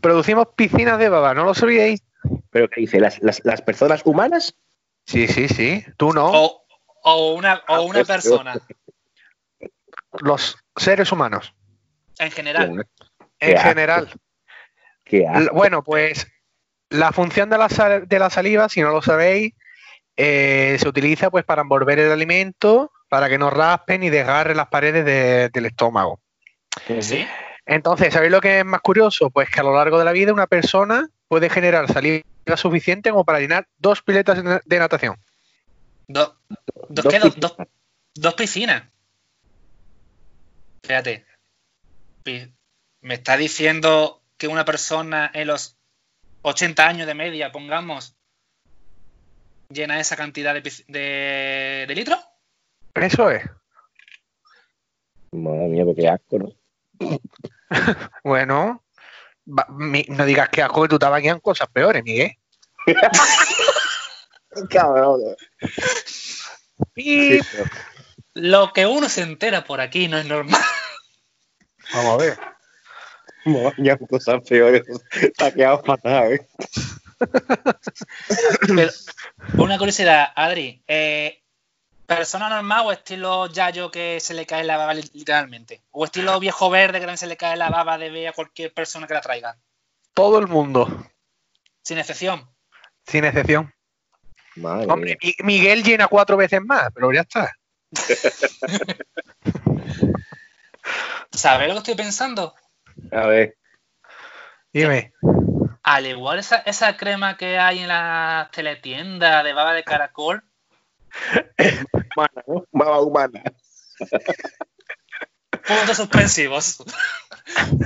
Producimos 0.00 0.48
piscinas 0.56 0.98
de 0.98 1.08
baba, 1.08 1.34
¿no 1.34 1.44
lo 1.44 1.54
sabíais? 1.54 2.02
¿Pero 2.50 2.68
qué 2.68 2.80
dice? 2.80 2.98
¿Las, 2.98 3.22
las, 3.22 3.40
las 3.44 3.62
personas 3.62 4.02
humanas? 4.04 4.56
Sí, 5.06 5.28
sí, 5.28 5.46
sí. 5.46 5.84
Tú 5.96 6.12
no. 6.12 6.32
O, 6.32 6.66
o 7.04 7.34
una, 7.34 7.62
o 7.68 7.82
una 7.82 8.02
pues, 8.02 8.08
persona, 8.08 8.60
Los 10.20 10.56
seres 10.74 11.12
humanos. 11.12 11.54
en 12.18 12.30
general. 12.32 12.88
En 13.38 13.58
general. 13.58 14.08
¿Qué 15.18 15.26
asco. 15.28 15.38
L- 15.40 15.50
Bueno, 15.52 15.84
pues 15.84 16.26
la 16.90 17.12
función 17.12 17.48
de 17.50 17.58
la, 17.58 17.68
sal- 17.68 18.08
de 18.08 18.18
la 18.18 18.30
saliva, 18.30 18.68
si 18.68 18.80
no 18.80 18.90
lo 18.90 19.00
sabéis, 19.02 19.52
eh, 20.16 20.76
se 20.80 20.88
utiliza 20.88 21.30
pues 21.30 21.44
para 21.44 21.62
envolver 21.62 21.98
el 22.00 22.10
alimento, 22.10 22.90
para 23.08 23.28
que 23.28 23.38
no 23.38 23.50
raspen 23.50 24.02
y 24.02 24.10
desgarre 24.10 24.54
las 24.54 24.68
paredes 24.68 25.04
de- 25.04 25.48
del 25.50 25.66
estómago. 25.66 26.20
¿Sí? 27.00 27.24
Entonces, 27.66 28.12
¿sabéis 28.12 28.32
lo 28.32 28.40
que 28.40 28.58
es 28.58 28.64
más 28.64 28.80
curioso? 28.80 29.30
Pues 29.30 29.48
que 29.48 29.60
a 29.60 29.62
lo 29.62 29.74
largo 29.76 29.98
de 29.98 30.04
la 30.04 30.12
vida 30.12 30.32
una 30.32 30.46
persona 30.48 31.08
puede 31.28 31.48
generar 31.48 31.90
saliva 31.92 32.24
suficiente 32.56 33.10
como 33.10 33.24
para 33.24 33.38
llenar 33.40 33.66
dos 33.78 34.02
piletas 34.02 34.42
de 34.64 34.78
natación. 34.78 35.16
Dos, 36.08 36.34
¿qué? 36.48 36.84
Dos- 36.88 37.04
piscinas. 37.06 37.36
dos- 37.36 37.56
dos 38.14 38.34
piscinas. 38.34 38.82
Fíjate. 40.82 41.24
Pi- 42.22 42.52
Me 43.00 43.14
está 43.14 43.36
diciendo 43.36 44.20
que 44.44 44.48
una 44.48 44.66
persona 44.66 45.30
en 45.32 45.46
los 45.46 45.78
80 46.42 46.86
años 46.86 47.06
de 47.06 47.14
media, 47.14 47.50
pongamos, 47.50 48.14
llena 49.70 49.98
esa 49.98 50.16
cantidad 50.16 50.52
de, 50.52 50.62
pisc- 50.62 50.84
de, 50.86 51.86
de 51.88 51.94
litros. 51.94 52.18
Eso 52.94 53.30
es. 53.30 53.42
Madre 55.32 55.68
mía, 55.68 55.84
pero 55.86 55.96
qué 55.96 56.08
asco, 56.10 56.38
¿no? 56.38 56.52
Bueno, 58.22 58.84
va- 59.48 59.66
mi- 59.70 60.04
no 60.08 60.26
digas 60.26 60.50
que 60.50 60.62
asco 60.62 60.82
que 60.82 60.88
tú 60.88 60.96
estabas 60.96 61.20
aquí 61.20 61.28
en 61.28 61.40
cosas 61.40 61.68
peores, 61.72 62.04
Miguel. 62.04 62.36
Cabrón. 64.68 65.20
Y- 66.94 67.38
Sí, 67.40 67.40
pero- 67.50 67.70
Lo 68.34 68.72
que 68.74 68.84
uno 68.84 69.08
se 69.08 69.22
entera 69.22 69.64
por 69.64 69.80
aquí 69.80 70.06
no 70.08 70.18
es 70.18 70.26
normal. 70.26 70.60
Vamos 71.94 72.12
a 72.12 72.16
ver. 72.24 72.38
Moña, 73.44 73.96
cosas 73.98 74.40
peores. 74.48 74.82
Está 75.20 75.52
quedado 75.52 75.82
fatal, 75.82 76.32
¿eh? 76.32 76.46
Pero, 78.66 78.90
una 79.58 79.78
curiosidad, 79.78 80.28
Adri. 80.34 80.82
eh, 80.86 81.40
¿Persona 82.06 82.50
normal 82.50 82.82
o 82.86 82.92
estilo 82.92 83.46
Yayo 83.46 83.90
que 83.90 84.20
se 84.20 84.34
le 84.34 84.44
cae 84.44 84.62
la 84.62 84.76
baba 84.76 84.92
li- 84.92 85.08
literalmente? 85.14 85.82
¿O 85.90 86.04
estilo 86.04 86.38
viejo 86.38 86.68
verde 86.68 86.94
que 86.98 87.06
también 87.06 87.16
se 87.16 87.26
le 87.26 87.38
cae 87.38 87.56
la 87.56 87.70
baba 87.70 87.96
de 87.96 88.10
ver 88.10 88.28
a 88.28 88.32
cualquier 88.32 88.74
persona 88.74 89.06
que 89.06 89.14
la 89.14 89.22
traiga? 89.22 89.56
Todo 90.12 90.38
el 90.38 90.46
mundo, 90.46 90.86
Sin 91.82 91.96
excepción. 91.98 92.46
sin 93.06 93.24
excepción. 93.24 93.72
Madre 94.56 94.86
Hombre, 94.92 95.16
mía. 95.22 95.34
Mi- 95.38 95.54
Miguel 95.54 95.82
llena 95.82 96.06
cuatro 96.08 96.36
veces 96.36 96.60
más, 96.62 96.88
pero 96.94 97.10
ya 97.10 97.22
está. 97.22 97.50
¿Sabes 101.32 101.68
lo 101.68 101.74
que 101.74 101.78
estoy 101.78 101.94
pensando? 101.94 102.54
A 103.12 103.26
ver. 103.26 103.56
Dime. 104.72 105.12
Al 105.82 106.06
igual 106.06 106.38
esa, 106.38 106.56
esa 106.58 106.96
crema 106.96 107.36
que 107.36 107.58
hay 107.58 107.80
en 107.80 107.88
las 107.88 108.50
teletiendas 108.50 109.44
de 109.44 109.52
baba 109.52 109.74
de 109.74 109.84
caracol, 109.84 110.42
Humana, 112.16 112.44
¿no? 112.46 112.66
Baba 112.72 113.00
humana. 113.00 113.42
puntos 115.66 115.96
suspensivos. 115.96 116.82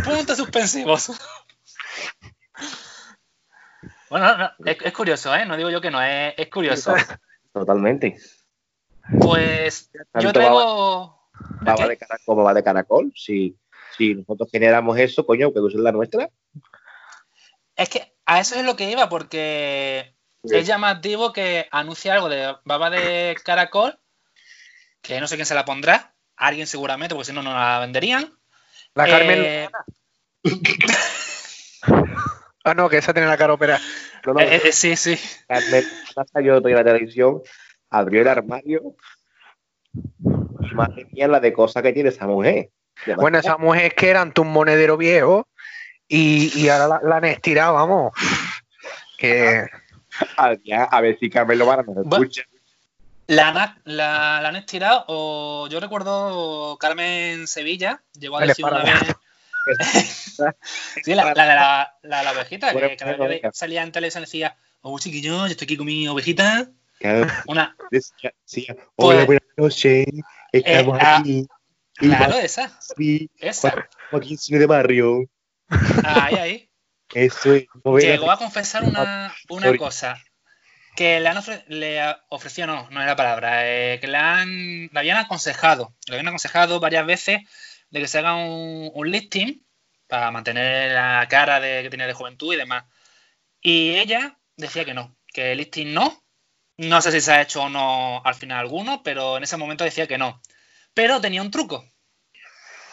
puntos 0.05 0.37
suspensivos. 0.37 1.13
Bueno, 4.11 4.37
no, 4.39 4.51
es, 4.65 4.79
es 4.83 4.93
curioso, 4.93 5.35
¿eh? 5.35 5.45
No 5.45 5.57
digo 5.57 5.71
yo 5.71 5.81
que 5.81 5.91
no, 5.91 6.01
es, 6.03 6.35
es 6.37 6.49
curioso. 6.49 6.95
Totalmente. 7.53 8.17
Pues 9.21 9.91
yo 10.19 10.33
traigo... 10.33 11.19
Baba 11.61 11.77
¿Qué? 11.77 11.89
de 11.89 11.97
caracol, 11.99 12.37
baba 12.37 12.55
de 12.55 12.65
caracol. 12.65 13.13
Si, 13.15 13.57
si 13.99 14.14
nosotros 14.14 14.49
generamos 14.50 14.99
eso, 14.99 15.26
coño, 15.26 15.52
que 15.52 15.61
usen 15.61 15.85
la 15.85 15.93
nuestra. 15.93 16.31
Es 17.76 17.88
que 17.90 18.14
a 18.25 18.40
eso 18.40 18.55
es 18.55 18.64
lo 18.64 18.76
que 18.76 18.90
iba, 18.90 19.09
porque 19.09 20.14
es 20.45 20.67
llamativo 20.67 21.33
que 21.33 21.67
anuncie 21.71 22.11
algo 22.11 22.28
de 22.28 22.55
baba 22.64 22.88
de 22.88 23.37
caracol, 23.45 23.99
que 25.02 25.21
no 25.21 25.26
sé 25.26 25.35
quién 25.35 25.47
se 25.47 25.55
la 25.55 25.64
pondrá, 25.64 26.14
alguien 26.37 26.67
seguramente, 26.67 27.14
porque 27.14 27.26
si 27.26 27.33
no, 27.33 27.43
no 27.43 27.52
la 27.52 27.81
venderían. 27.81 28.33
La 28.95 29.07
Carmen. 29.07 29.43
Eh, 29.45 29.69
Ah, 32.64 32.75
no, 32.75 32.90
que 32.90 32.99
esa 32.99 33.14
tiene 33.14 33.28
la 33.28 33.38
cara 33.38 33.55
operada. 33.55 33.81
No, 34.26 34.35
no, 34.35 34.40
eh, 34.40 34.61
eh, 34.62 34.73
sí, 34.73 34.95
sí. 34.95 35.19
Carmen 35.47 35.85
salió 36.31 36.59
en 36.59 36.75
la 36.75 36.85
televisión, 36.85 37.40
abrió 37.88 38.21
el 38.21 38.28
armario. 38.28 38.95
Madre 40.75 41.07
mía, 41.11 41.28
la 41.28 41.40
de 41.40 41.55
cosas 41.55 41.83
que 41.83 41.95
tiene 41.95 42.11
esa 42.11 42.26
mujer. 42.26 42.71
Bueno, 43.17 43.38
esa 43.38 43.57
mujer 43.57 43.95
que 43.95 44.11
era 44.11 44.21
ante 44.23 44.40
un 44.40 44.52
monedero 44.52 44.97
viejo 44.97 45.49
y, 46.09 46.52
y 46.59 46.69
ahora 46.69 46.88
la, 46.88 47.00
la 47.02 47.17
han 47.17 47.25
estirado, 47.26 47.75
vamos. 47.75 48.12
Que 49.17 49.67
ya, 50.64 50.85
a 50.85 51.00
ver 51.00 51.17
si 51.19 51.28
Carmen 51.31 51.59
Lomara 51.59 51.83
nos 51.83 51.95
Bueno. 52.05 52.25
escucha. 52.25 52.43
La, 53.26 53.49
han- 53.49 53.81
la, 53.85 54.40
la 54.40 54.49
han 54.49 54.57
estirado, 54.57 55.05
o 55.09 55.69
yo 55.71 55.81
recuerdo 55.81 56.76
Carmen 56.81 57.47
Sevilla, 57.47 58.02
llegó 58.19 58.38
a 58.38 58.47
decir 58.47 58.64
una 58.64 58.83
vez. 58.83 58.95
Sí, 61.05 61.14
la, 61.14 61.25
la 61.35 61.43
de 61.47 61.55
la, 61.55 61.95
la, 62.02 62.23
la 62.23 62.33
ovejita, 62.33 62.73
que 62.73 62.97
cada 62.97 63.17
vez 63.26 63.40
que 63.43 63.50
salía 63.52 63.83
en 63.83 63.93
televisión 63.93 64.23
decía, 64.25 64.57
oh 64.81 64.99
chiquillo, 64.99 65.47
yo 65.47 65.47
estoy 65.47 65.64
aquí 65.67 65.76
con 65.76 65.85
mi 65.87 66.09
ovejita. 66.09 66.69
Claro, 66.99 67.26
Una, 67.47 67.76
decía- 67.90 68.33
decía, 68.47 68.75
Pues- 68.97 69.17
Hola, 69.17 69.25
buenas 69.25 69.43
noches. 69.57 70.07
Estamos 70.52 70.99
Eh, 70.99 71.02
ah, 71.05 71.17
aquí. 71.19 71.47
Claro, 71.99 72.38
esa, 72.38 72.78
aquí, 72.93 73.31
esa. 73.38 73.88
aquí 74.12 74.33
en 74.33 74.38
cine 74.38 74.59
de 74.59 74.67
barrio. 74.67 75.21
Ahí, 76.05 76.35
ahí. 76.37 76.71
Eso 77.14 77.55
es. 77.55 77.67
Llegó 78.05 78.31
a 78.31 78.38
confesar 78.38 78.85
una, 78.85 79.35
una 79.49 79.67
cosa. 79.78 80.23
Que 80.97 81.21
le 81.21 81.28
han 81.28 81.37
ofre- 81.37 81.64
le 81.69 82.00
ofreció, 82.28 82.67
no, 82.67 82.88
no 82.90 83.00
es 83.00 83.07
la 83.07 83.14
palabra, 83.14 83.61
eh, 83.69 83.99
que 84.00 84.09
le, 84.09 84.17
han, 84.17 84.88
le 84.93 84.99
habían 84.99 85.17
aconsejado, 85.19 85.95
le 86.09 86.14
habían 86.14 86.26
aconsejado 86.28 86.81
varias 86.81 87.07
veces 87.07 87.40
de 87.90 88.00
que 88.00 88.09
se 88.09 88.19
haga 88.19 88.35
un, 88.35 88.90
un 88.93 89.11
lifting 89.11 89.64
para 90.09 90.31
mantener 90.33 90.93
la 90.95 91.25
cara 91.28 91.61
de, 91.61 91.83
que 91.85 91.90
tenía 91.90 92.07
de 92.09 92.14
juventud 92.14 92.52
y 92.52 92.57
demás. 92.57 92.85
Y 93.61 93.90
ella 93.97 94.38
decía 94.57 94.85
que 94.85 94.95
no, 94.95 95.17
que 95.33 95.52
el 95.52 95.59
lifting 95.59 95.95
no. 95.95 96.21
No 96.78 97.00
sé 97.00 97.12
si 97.12 97.21
se 97.21 97.33
ha 97.33 97.43
hecho 97.43 97.62
o 97.62 97.69
no 97.69 98.21
al 98.25 98.35
final 98.35 98.59
alguno, 98.59 99.02
pero 99.05 99.37
en 99.37 99.45
ese 99.45 99.57
momento 99.57 99.85
decía 99.85 100.07
que 100.09 100.19
no. 100.19 100.40
Pero 100.99 101.21
tenía 101.21 101.43
un 101.43 101.52
truco. 101.52 101.85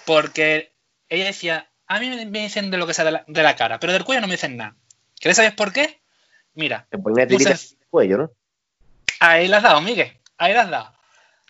Porque 0.06 0.76
ella 1.10 1.26
decía, 1.26 1.72
a 1.88 2.00
mí 2.00 2.08
me 2.28 2.40
dicen 2.42 2.70
de 2.70 2.78
lo 2.78 2.86
que 2.86 2.94
sea 2.94 3.04
de 3.04 3.10
la, 3.12 3.24
de 3.26 3.42
la 3.42 3.56
cara, 3.56 3.80
pero 3.80 3.94
del 3.94 4.04
cuello 4.04 4.22
no 4.22 4.28
me 4.28 4.36
dicen 4.36 4.58
nada. 4.58 4.76
¿Queréis 5.20 5.38
saber 5.38 5.56
por 5.56 5.74
qué? 5.74 6.04
Mira, 6.54 6.86
Te 6.92 7.00
ponía 7.00 7.26
Muy 7.26 7.30
tirita 7.38 7.50
en 7.50 7.56
senc- 7.58 7.72
el 7.82 7.88
cuello, 7.90 8.18
¿no? 8.20 8.32
ahí 9.22 9.48
las 9.48 9.58
has 9.58 9.64
dado, 9.72 9.82
Miguel. 9.82 10.22
Ahí 10.38 10.54
las 10.54 10.66
has 10.66 10.70
dado. 10.72 10.94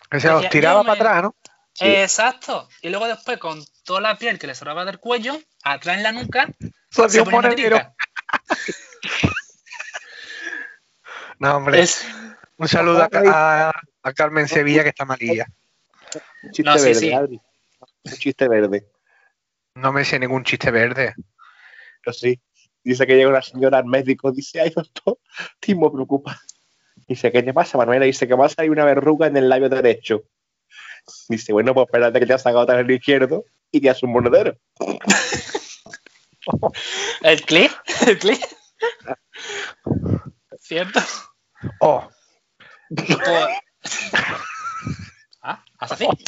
que 0.09 0.19
se 0.21 0.27
los 0.29 0.38
Decía, 0.38 0.50
tiraba 0.50 0.81
me- 0.83 0.88
para 0.95 1.09
atrás, 1.09 1.24
¿no? 1.24 1.35
Sí. 1.74 1.88
Exacto. 1.88 2.69
Y 2.81 2.88
luego 2.88 3.05
después, 3.09 3.38
con 3.38 3.62
toda 3.83 4.00
la 4.00 4.17
piel 4.17 4.39
que 4.39 4.47
le 4.47 4.55
sobraba 4.55 4.85
del 4.85 5.00
cuello, 5.00 5.38
atrás 5.62 5.97
en 5.97 6.03
la 6.03 6.13
nuca, 6.13 6.47
se 6.89 7.21
ponía 7.25 7.39
una. 7.39 7.93
No, 11.39 11.57
hombre. 11.57 11.81
Es- 11.81 12.07
Un 12.55 12.69
saludo 12.69 13.01
a, 13.03 13.09
a- 13.12 13.74
a 14.03 14.13
Carmen 14.13 14.47
Sevilla, 14.47 14.83
que 14.83 14.89
está 14.89 15.03
malilla. 15.03 15.47
Un 16.43 16.51
chiste 16.51 16.63
No, 16.63 16.77
sí, 16.77 16.86
verde, 16.86 17.00
sí. 17.00 17.13
Adri. 17.13 17.41
Un 18.03 18.12
chiste 18.13 18.48
verde. 18.48 18.88
No 19.75 19.91
me 19.91 20.05
sé 20.05 20.19
ningún 20.19 20.43
chiste 20.43 20.72
verde. 20.72 21.13
Pero 22.03 22.13
sí. 22.13 22.39
Dice 22.84 23.07
que 23.07 23.15
llega 23.15 23.29
una 23.29 23.41
señora 23.41 23.79
al 23.79 23.86
médico, 23.86 24.31
dice, 24.31 24.62
ay 24.62 24.69
doctor, 24.69 25.17
muy 25.75 25.89
preocupa. 25.89 26.39
Dice, 27.07 27.31
¿qué 27.31 27.41
te 27.41 27.53
pasa, 27.53 27.77
Manuela? 27.79 28.05
Dice 28.05 28.27
que 28.27 28.38
pasa 28.38 28.62
hay 28.62 28.69
una 28.69 28.86
verruga 28.86 29.25
en 29.27 29.38
el 29.38 29.50
labio 29.50 29.69
derecho. 29.69 30.24
Dice, 31.27 31.51
bueno, 31.51 31.74
pues 31.74 31.88
espérate 31.88 32.19
que 32.19 32.27
te 32.27 32.34
has 32.34 32.43
sacado 32.43 32.62
otra 32.62 32.79
en 32.79 32.86
el 32.86 32.91
izquierdo 32.95 33.43
y 33.72 33.81
te 33.81 33.89
hace 33.89 34.05
un 34.05 34.12
monedero. 34.12 34.55
¿El 37.22 37.41
clip? 37.41 37.72
¿El 38.05 38.19
clip? 38.19 38.39
¿Cierto? 40.60 41.00
Oh, 41.79 42.07
Pues- 42.95 43.17
Ah, 45.47 45.63
¿haz 45.77 45.91
así? 45.91 46.07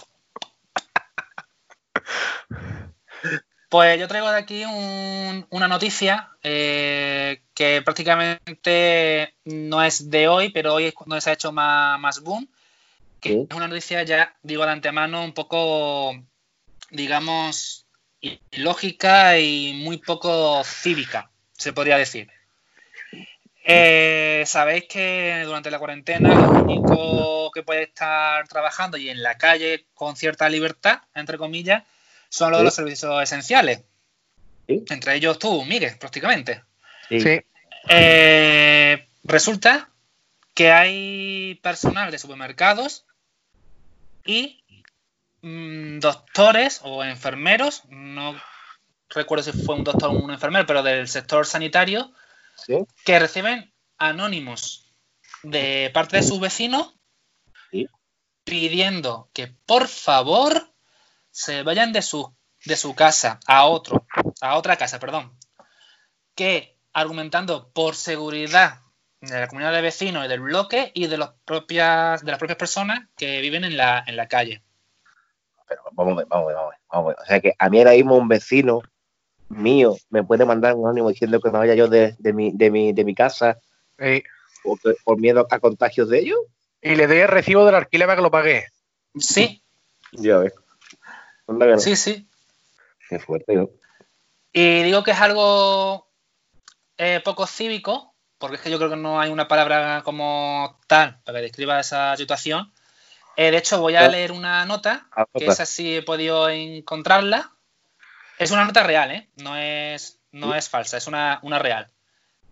Pues 3.70 4.00
yo 4.00 4.08
traigo 4.08 4.30
de 4.32 4.38
aquí 4.38 4.64
un- 4.64 5.46
una 5.50 5.68
noticia 5.68 6.30
eh, 6.42 7.44
que 7.54 7.82
prácticamente 7.82 9.36
no 9.44 9.84
es 9.84 10.10
de 10.10 10.30
hoy, 10.30 10.50
pero 10.52 10.74
hoy 10.76 10.86
es 10.86 10.94
cuando 10.94 11.20
se 11.20 11.30
ha 11.30 11.34
hecho 11.34 11.52
más, 11.52 12.00
más 12.00 12.22
boom. 12.22 12.48
Que 13.20 13.30
Sí. 13.32 13.48
es 13.50 13.56
una 13.58 13.68
noticia 13.68 14.04
ya, 14.04 14.38
digo 14.44 14.66
de 14.66 14.72
antemano, 14.72 15.24
un 15.24 15.34
poco, 15.34 16.14
digamos, 16.92 17.88
ilógica 18.52 19.40
y 19.40 19.74
muy 19.84 19.98
poco 20.00 20.64
cívica, 20.64 21.32
se 21.54 21.74
podría 21.74 21.98
decir. 21.98 22.30
Eh, 23.70 24.44
Sabéis 24.46 24.86
que 24.86 25.42
durante 25.44 25.70
la 25.70 25.78
cuarentena 25.78 26.34
lo 26.34 26.52
único 26.52 27.52
que 27.52 27.64
puede 27.64 27.84
estar 27.84 28.48
trabajando 28.48 28.96
y 28.96 29.10
en 29.10 29.22
la 29.22 29.38
calle 29.38 29.88
con 29.94 30.16
cierta 30.16 30.48
libertad, 30.48 31.02
entre 31.14 31.38
comillas, 31.38 31.84
son 32.30 32.52
los 32.52 32.60
de 32.62 32.64
los 32.64 32.74
servicios 32.74 33.22
esenciales. 33.22 33.84
Entre 34.70 35.16
ellos 35.16 35.38
tú, 35.38 35.66
Miguel, 35.66 35.98
prácticamente. 36.00 36.64
Sí. 37.10 37.42
Eh, 37.90 39.08
resulta 39.26 39.90
que 40.54 40.72
hay 40.72 41.56
personal 41.62 42.10
de 42.10 42.20
supermercados 42.20 43.06
y 44.26 44.64
mm, 45.42 46.00
doctores 46.00 46.80
o 46.84 47.04
enfermeros, 47.04 47.84
no 47.90 48.40
recuerdo 49.10 49.44
si 49.44 49.52
fue 49.52 49.76
un 49.76 49.84
doctor 49.84 50.10
o 50.10 50.14
un 50.14 50.32
enfermero, 50.32 50.66
pero 50.66 50.84
del 50.84 51.10
sector 51.10 51.46
sanitario, 51.46 52.14
que 53.06 53.20
reciben 53.20 53.74
anónimos 53.98 54.94
de 55.44 55.90
parte 55.94 56.18
de 56.18 56.24
sus 56.24 56.40
vecinos 56.40 56.94
pidiendo 58.44 59.30
que 59.34 59.48
por 59.66 59.88
favor 59.88 60.74
se 61.32 61.64
vayan 61.64 61.92
de 61.92 62.02
su, 62.02 62.34
de 62.66 62.78
su 62.78 62.96
casa 62.96 63.40
a 63.46 63.66
otro, 63.66 64.08
a 64.42 64.56
otra 64.56 64.78
casa, 64.78 65.00
perdón, 65.00 65.38
que 66.34 66.78
argumentando 66.94 67.70
por 67.74 67.96
seguridad 67.96 68.80
de 69.20 69.42
la 69.42 69.48
comunidad 69.48 69.74
de 69.74 69.82
vecinos 69.82 70.26
y 70.26 70.30
del 70.30 70.40
bloque 70.40 70.92
y 70.94 71.08
de, 71.08 71.18
los 71.18 71.32
propias, 71.44 72.24
de 72.24 72.32
las 72.32 72.40
propias 72.40 72.58
personas 72.58 73.02
que 73.18 73.42
viven 73.42 73.66
en 73.66 73.76
la, 73.76 74.04
en 74.08 74.16
la 74.16 74.28
calle. 74.28 74.64
Pero 75.68 75.82
vamos 75.92 76.14
a 76.14 76.16
ver, 76.16 76.28
vamos 76.28 76.46
a 76.46 76.48
ver, 76.48 76.78
vamos 76.90 77.06
a 77.06 77.08
ver. 77.10 77.18
O 77.20 77.26
sea 77.26 77.40
que 77.42 77.54
a 77.60 77.70
mí 77.70 77.80
ahora 77.80 77.92
mismo 77.92 78.16
un 78.16 78.30
vecino 78.30 78.82
mío 79.50 79.96
me 80.10 80.24
puede 80.24 80.46
mandar 80.46 80.74
un 80.76 80.86
anónimo 80.86 81.10
diciendo 81.10 81.40
que 81.40 81.50
me 81.50 81.58
vaya 81.58 81.76
yo 81.76 81.88
de, 81.88 82.16
mi, 82.34 82.52
de, 82.52 82.72
mi, 82.72 82.94
de 82.94 83.04
mi 83.04 83.16
casa 83.16 83.60
por 85.04 85.20
miedo 85.20 85.48
a 85.50 85.60
contagios 85.60 86.10
de 86.10 86.20
ellos. 86.20 86.40
Y 86.82 86.96
le 86.96 87.08
doy 87.08 87.18
el 87.20 87.28
recibo 87.28 87.66
del 87.66 87.76
alquiler 87.76 88.08
para 88.08 88.18
que 88.18 88.22
lo 88.22 88.32
pague. 88.32 88.68
Sí. 89.18 89.64
Ya 90.12 90.38
ves. 90.38 90.54
Sí, 91.78 91.96
sí. 91.96 92.28
Qué 93.10 93.20
fuerte, 93.20 93.56
¿no? 93.56 93.70
Y 94.52 94.84
digo 94.84 95.04
que 95.04 95.12
es 95.12 95.22
algo 95.22 96.08
eh, 96.98 97.22
poco 97.24 97.48
cívico, 97.48 98.14
porque 98.38 98.58
es 98.58 98.62
que 98.62 98.72
yo 98.72 98.78
creo 98.78 98.90
que 98.90 98.96
no 98.96 99.20
hay 99.20 99.32
una 99.32 99.48
palabra 99.48 100.02
como 100.04 100.80
tal 100.88 101.20
para 101.24 101.40
que 101.40 101.44
describa 101.44 101.80
esa 101.80 102.16
situación. 102.18 102.72
Eh, 103.36 103.52
de 103.52 103.58
hecho, 103.58 103.80
voy 103.80 103.96
a 103.96 104.08
leer 104.08 104.32
una 104.32 104.66
nota, 104.66 105.08
ah, 105.16 105.26
que 105.34 105.46
es 105.46 105.60
así 105.60 105.98
he 105.98 106.02
podido 106.02 106.50
encontrarla. 106.50 107.52
Es 108.38 108.52
una 108.52 108.66
nota 108.66 108.84
real, 108.84 109.12
¿eh? 109.12 109.30
No 109.38 109.58
es, 109.58 110.20
no 110.32 110.54
es 110.54 110.70
falsa, 110.70 110.98
es 110.98 111.08
una, 111.08 111.40
real. 111.60 111.92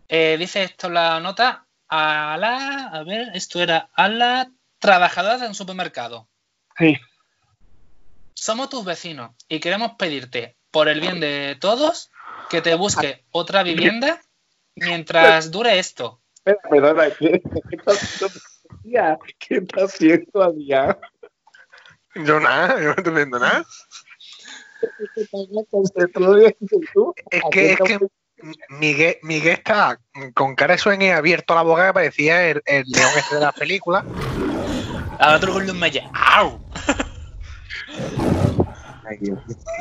Eh, 0.08 0.36
dice 0.39 0.63
esto 0.63 0.89
la 0.89 1.20
nota 1.20 1.68
a 1.88 2.38
la, 2.39 2.88
a 2.88 3.04
ver, 3.04 3.30
esto 3.34 3.62
era 3.62 3.89
a 3.94 4.08
la 4.08 4.51
trabajadora 4.80 5.38
de 5.38 5.48
un 5.48 5.56
supermercado. 5.56 6.27
Sí. 6.77 6.98
Somos 8.34 8.70
tus 8.70 8.84
vecinos 8.84 9.32
y 9.48 9.60
queremos 9.60 9.94
pedirte, 9.98 10.58
por 10.72 10.89
el 10.89 11.00
bien 11.00 11.20
de 11.20 11.58
todos, 11.60 12.12
que 12.50 12.62
te 12.62 12.75
busque 12.75 13.24
otra 13.32 13.63
vivienda 13.63 14.22
mientras 14.75 15.51
dure 15.51 15.80
esto. 15.80 16.22
Perdona, 16.44 17.10
¿qué, 17.12 17.42
está 17.72 17.92
haciendo, 17.92 18.39
¿Qué 19.39 19.56
está 19.56 19.86
haciendo 19.86 20.44
Adrián? 20.44 20.98
Yo 22.15 22.39
nada, 22.39 22.77
yo 22.80 22.86
no 22.86 22.91
estoy 22.91 23.13
viendo 23.13 23.39
nada. 23.39 23.65
Es 27.30 27.43
que, 27.52 27.74
es 27.74 27.80
que 27.80 28.00
Miguel, 28.69 29.17
Miguel 29.24 29.54
está 29.54 30.00
con 30.34 30.56
cara 30.56 30.74
de 30.74 30.78
sueño 30.78 31.15
abierto 31.15 31.54
a 31.54 31.58
la 31.58 31.62
boca 31.63 31.88
que 31.88 31.93
parecía 31.93 32.48
el, 32.48 32.62
el 32.65 32.84
león 32.88 33.12
este 33.17 33.36
de 33.36 33.41
la 33.41 33.52
película. 33.52 34.06
A 35.19 35.36
otro 35.36 35.54
Golden 35.54 35.78
Mage. 35.80 36.04
¡Au! 36.13 36.60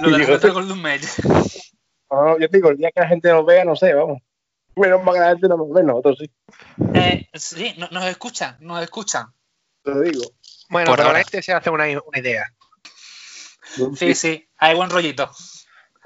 Lo 0.03 0.17
de 0.17 0.35
otro 0.35 0.53
Golden 0.53 0.81
Mage. 0.81 1.07
No, 2.11 2.39
yo 2.39 2.47
digo, 2.49 2.71
el 2.71 2.77
día 2.77 2.91
que 2.95 3.01
la 3.01 3.09
gente 3.09 3.31
nos 3.31 3.45
vea, 3.45 3.65
no 3.65 3.75
sé, 3.75 3.93
vamos. 3.95 4.23
Menos 4.77 5.03
mal 5.03 5.15
que 5.15 5.21
la 5.21 5.31
gente 5.31 5.49
no 5.49 5.57
nos 5.57 5.73
ve, 5.73 5.83
nosotros 5.83 6.19
sí. 6.21 6.31
Eh, 6.95 7.29
sí, 7.35 7.75
nos 7.91 8.05
escuchan, 8.07 8.57
nos 8.61 8.83
escuchan. 8.83 9.27
Te 9.83 9.91
lo 9.91 10.01
digo. 10.01 10.23
Bueno, 10.69 10.91
Por 10.91 10.99
pero 10.99 11.13
la 11.13 11.19
gente 11.19 11.43
se 11.43 11.53
hace 11.53 11.71
una, 11.71 11.85
una 11.85 12.19
idea. 12.19 12.45
Sí, 13.97 14.15
sí, 14.15 14.49
hay 14.59 14.75
buen 14.75 14.91
rollito. 14.91 15.31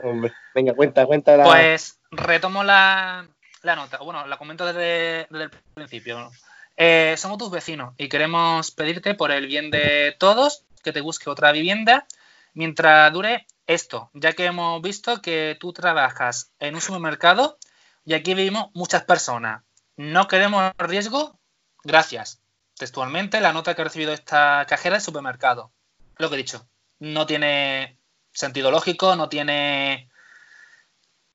Hombre, 0.02 0.32
venga, 0.54 0.74
cuenta, 0.74 1.06
cuenta 1.06 1.36
la... 1.36 1.44
Pues 1.44 1.98
retomo 2.10 2.64
la, 2.64 3.26
nota. 3.62 3.98
Bueno, 3.98 4.26
la 4.26 4.36
comento 4.36 4.64
desde, 4.64 5.26
el 5.30 5.50
principio. 5.74 6.30
Eh, 6.76 7.14
somos 7.18 7.38
tus 7.38 7.50
vecinos 7.50 7.94
y 7.98 8.08
queremos 8.08 8.70
pedirte 8.70 9.14
por 9.14 9.32
el 9.32 9.46
bien 9.46 9.70
de 9.70 10.14
todos 10.18 10.64
que 10.82 10.92
te 10.92 11.00
busque 11.00 11.28
otra 11.28 11.50
vivienda 11.52 12.06
mientras 12.54 13.12
dure 13.12 13.46
esto, 13.66 14.10
ya 14.14 14.32
que 14.32 14.46
hemos 14.46 14.80
visto 14.80 15.20
que 15.20 15.56
tú 15.58 15.72
trabajas 15.72 16.52
en 16.60 16.74
un 16.74 16.80
supermercado 16.80 17.58
y 18.04 18.14
aquí 18.14 18.34
vivimos 18.34 18.70
muchas 18.74 19.04
personas. 19.04 19.62
No 19.96 20.28
queremos 20.28 20.72
riesgo, 20.78 21.38
gracias. 21.82 22.40
Textualmente, 22.76 23.40
la 23.40 23.52
nota 23.52 23.74
que 23.74 23.82
ha 23.82 23.84
recibido 23.84 24.12
esta 24.12 24.64
cajera 24.68 24.94
de 24.94 25.00
supermercado. 25.00 25.72
Lo 26.16 26.28
que 26.28 26.36
he 26.36 26.38
dicho 26.38 26.66
no 27.00 27.26
tiene 27.26 27.98
sentido 28.32 28.70
lógico, 28.70 29.16
no 29.16 29.28
tiene... 29.28 30.08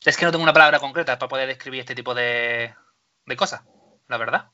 Es 0.06 0.18
que 0.18 0.26
no 0.26 0.32
tengo 0.32 0.44
una 0.44 0.54
palabra 0.54 0.80
concreta 0.80 1.18
para 1.18 1.30
poder 1.30 1.48
describir 1.48 1.80
este 1.80 1.96
tipo 1.96 2.14
de, 2.14 2.76
de 3.26 3.36
cosas, 3.38 3.64
la 4.08 4.18
verdad. 4.18 4.52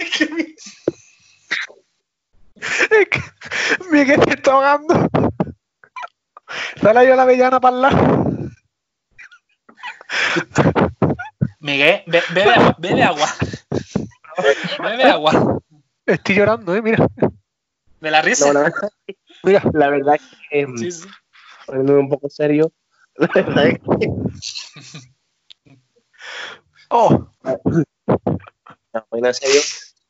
es 0.00 0.18
que, 3.08 3.20
Miguel 3.90 4.22
se 4.24 4.34
está 4.34 4.52
ahogando. 4.52 5.08
Dale 6.80 7.06
yo 7.06 7.16
la 7.16 7.22
avellana 7.22 7.60
para 7.60 7.76
el 7.76 7.82
lado. 7.82 8.30
Miguel, 11.60 12.02
bebe 12.06 12.54
agua. 12.54 12.76
Bebe 12.78 13.02
agua. 13.02 13.28
Bebe 14.78 15.04
agua. 15.04 15.60
Estoy 16.10 16.34
llorando, 16.34 16.74
¿eh? 16.74 16.82
Mira. 16.82 17.06
¿De 18.00 18.10
la 18.10 18.20
risa? 18.20 18.52
la, 18.52 18.72
Mira. 19.44 19.62
la 19.72 19.90
verdad 19.90 20.16
es 20.16 20.22
que, 20.50 20.60
em, 20.60 20.76
sí, 20.76 21.06
un 21.68 22.08
poco 22.08 22.28
serio, 22.28 22.72
la 23.16 23.28
verdad 23.28 23.68
es 23.68 23.78
que... 23.78 24.08
¡Oh! 26.88 27.30
No, 28.92 29.06
en 29.12 29.34
serio, 29.34 29.60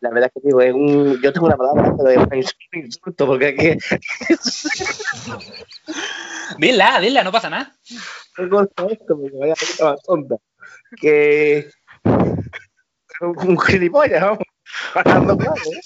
la 0.00 0.08
verdad 0.08 0.32
es 0.34 0.42
que 0.42 0.48
digo, 0.48 0.62
es 0.62 0.72
un, 0.72 1.20
yo 1.20 1.34
tengo 1.34 1.48
una 1.48 1.58
palabra, 1.58 1.94
pero 1.98 2.08
es 2.08 2.16
un 2.72 2.80
insulto, 2.80 3.26
porque 3.26 3.48
aquí... 3.48 3.76
dila, 6.58 6.98
dila, 7.00 7.22
no 7.22 7.30
pasa 7.30 7.50
nada. 7.50 7.76
Tengo 8.34 8.62
esto, 8.62 9.18
me 9.18 9.28
voy 9.28 9.50
a 9.50 9.84
más 9.84 10.02
tonta. 10.02 10.36
Que... 10.98 11.68
Un 13.20 13.60
gilipollas, 13.60 14.22
vamos. 14.22 14.44
Pasando 14.94 15.36
claro, 15.36 15.54
¿eh? 15.54 15.80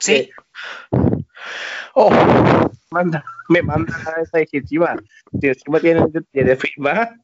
Sí. 0.00 0.30
Oh, 1.94 2.10
manda, 2.90 3.24
me 3.48 3.62
manda 3.62 3.94
esa 4.22 4.40
ejecutiva. 4.40 4.96
Si 5.40 5.48
encima 5.48 5.80
tiene, 5.80 6.06
tiene 6.32 6.56
firma. 6.56 7.16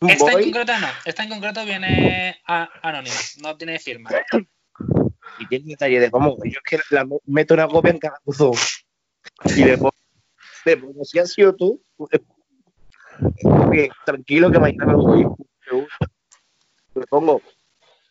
Esta 0.00 0.32
en 0.32 0.42
concreto 0.42 0.72
no. 0.80 0.88
Esta 1.04 1.22
en 1.22 1.28
concreto 1.30 1.64
viene 1.64 2.40
a, 2.46 2.68
anónima. 2.82 3.14
No 3.42 3.56
tiene 3.56 3.78
firma. 3.78 4.10
Y 5.38 5.46
tiene 5.46 5.64
detalle 5.66 6.00
de 6.00 6.10
cómo. 6.10 6.36
Yo 6.44 6.60
es 6.62 6.62
que 6.68 6.94
la 6.94 7.06
meto 7.24 7.54
una 7.54 7.68
copia 7.68 7.92
en 7.92 7.98
cada 7.98 8.20
buzón. 8.24 8.52
Y 9.44 9.64
le 9.64 9.78
pongo, 9.78 9.94
le 10.64 10.76
pongo 10.76 11.04
si 11.04 11.18
has 11.18 11.32
sido 11.32 11.54
tú. 11.54 11.82
Bien, 13.70 13.90
tranquilo 14.04 14.50
que 14.50 14.58
mañana 14.58 14.86
me 14.86 14.94
voy. 14.94 15.26
Le 16.94 17.06
pongo 17.06 17.40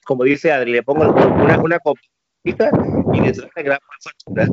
como 0.03 0.23
dice 0.23 0.51
Adri, 0.51 0.71
le 0.71 0.83
pongo 0.83 1.09
una, 1.11 1.57
una 1.59 1.79
copita 1.79 2.69
y 3.13 3.21
le 3.21 3.31
traje 3.31 3.63
gran 3.63 3.79
factura. 4.01 4.47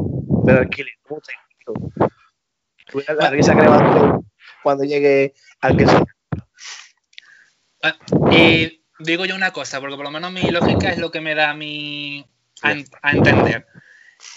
Pero 0.46 0.60
aquí 0.60 0.82
le 0.82 0.92
pongo 1.06 1.20
tranquilo. 1.20 2.20
La 3.18 3.30
risa 3.30 3.54
que 3.54 3.62
le 3.62 3.68
va 3.68 4.20
cuando 4.62 4.84
llegue 4.84 5.34
al 5.60 5.76
que 5.76 5.86
ah, 7.82 7.96
Y 8.32 8.84
digo 8.98 9.24
yo 9.24 9.34
una 9.34 9.52
cosa, 9.52 9.80
porque 9.80 9.96
por 9.96 10.04
lo 10.04 10.10
menos 10.10 10.32
mi 10.32 10.50
lógica 10.50 10.90
es 10.90 10.98
lo 10.98 11.10
que 11.10 11.20
me 11.20 11.34
da 11.34 11.50
a 11.50 11.54
mí 11.54 12.26
a, 12.62 12.72
entender. 13.12 13.66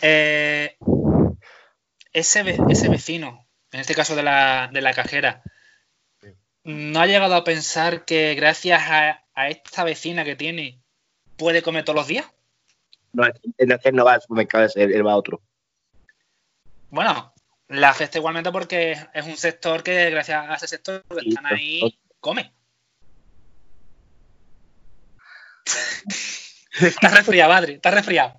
Eh, 0.01 0.77
ese, 2.13 2.57
ese 2.69 2.89
vecino, 2.89 3.47
en 3.71 3.79
este 3.79 3.95
caso 3.95 4.15
de 4.15 4.23
la, 4.23 4.69
de 4.71 4.81
la 4.81 4.93
cajera, 4.93 5.43
¿no 6.63 7.01
ha 7.01 7.07
llegado 7.07 7.35
a 7.35 7.43
pensar 7.43 8.05
que 8.05 8.35
gracias 8.35 8.81
a, 8.89 9.25
a 9.33 9.49
esta 9.49 9.83
vecina 9.83 10.23
que 10.23 10.35
tiene 10.35 10.82
puede 11.43 11.61
comer 11.61 11.83
todos 11.83 11.97
los 11.97 12.07
días? 12.07 12.25
No, 13.11 13.25
el 13.57 13.95
no 13.95 14.05
va 14.05 14.13
al 14.13 14.21
supermercado, 14.21 14.67
él 14.75 15.05
va 15.05 15.11
a 15.11 15.17
otro. 15.17 15.41
Bueno, 16.89 17.33
la 17.67 17.89
afecta 17.89 18.17
igualmente 18.17 18.51
porque 18.51 18.95
es 19.13 19.25
un 19.25 19.35
sector 19.35 19.83
que, 19.83 20.09
gracias 20.09 20.49
a 20.49 20.55
ese 20.55 20.67
sector 20.67 21.03
que 21.09 21.29
están 21.29 21.45
ahí, 21.45 21.99
come. 22.19 22.53
Estás 26.81 27.15
resfriado, 27.15 27.53
Adri, 27.53 27.73
estás 27.73 27.93
resfriado. 27.93 28.33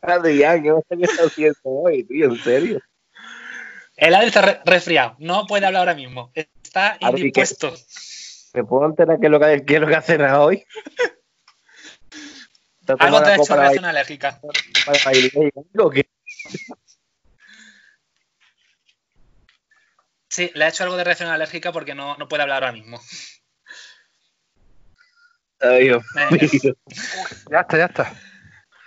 Adrián, 0.00 0.62
¿qué 0.62 0.72
qué 0.88 1.02
estás 1.02 1.26
haciendo 1.26 1.58
hoy, 1.64 2.04
tío? 2.04 2.26
¿En 2.26 2.38
serio? 2.38 2.80
El 3.96 4.14
Adri 4.14 4.28
está 4.28 4.62
resfriado, 4.64 5.16
no 5.18 5.46
puede 5.46 5.66
hablar 5.66 5.80
ahora 5.80 5.94
mismo. 5.94 6.30
Está 6.32 6.96
indispuesto. 7.00 7.74
¿Me 8.54 8.62
puedo 8.62 8.86
enterar 8.86 9.18
qué 9.18 9.26
es 9.26 9.32
lo 9.32 9.40
que, 9.40 9.64
qué 9.66 9.74
es 9.74 9.80
lo 9.80 9.88
que 9.88 10.22
hoy? 10.38 10.64
Algo 12.98 13.22
te 13.22 13.30
ha 13.30 13.36
hecho 13.36 13.56
reacción 13.56 13.84
alérgica. 13.84 14.40
Sí, 20.28 20.50
le 20.54 20.64
ha 20.64 20.68
hecho 20.68 20.84
algo 20.84 20.96
de 20.96 21.04
reacción 21.04 21.30
alérgica 21.30 21.72
porque 21.72 21.94
no, 21.94 22.16
no 22.16 22.28
puede 22.28 22.42
hablar 22.42 22.62
ahora 22.62 22.72
mismo. 22.72 23.00
Ay, 25.60 25.84
Dios 25.84 26.04
Ya 27.50 27.60
está, 27.60 27.78
ya 27.78 27.86
está. 27.86 28.12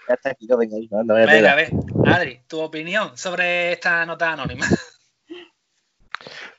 Ya 0.08 0.14
está 0.14 0.30
aquí, 0.30 0.48
venga, 0.48 0.78
anda, 1.00 1.14
venga, 1.16 1.52
a 1.52 1.56
ver, 1.56 1.72
Adri, 2.06 2.44
tu 2.48 2.60
opinión 2.60 3.18
sobre 3.18 3.74
esta 3.74 4.06
nota 4.06 4.32
anónima. 4.32 4.66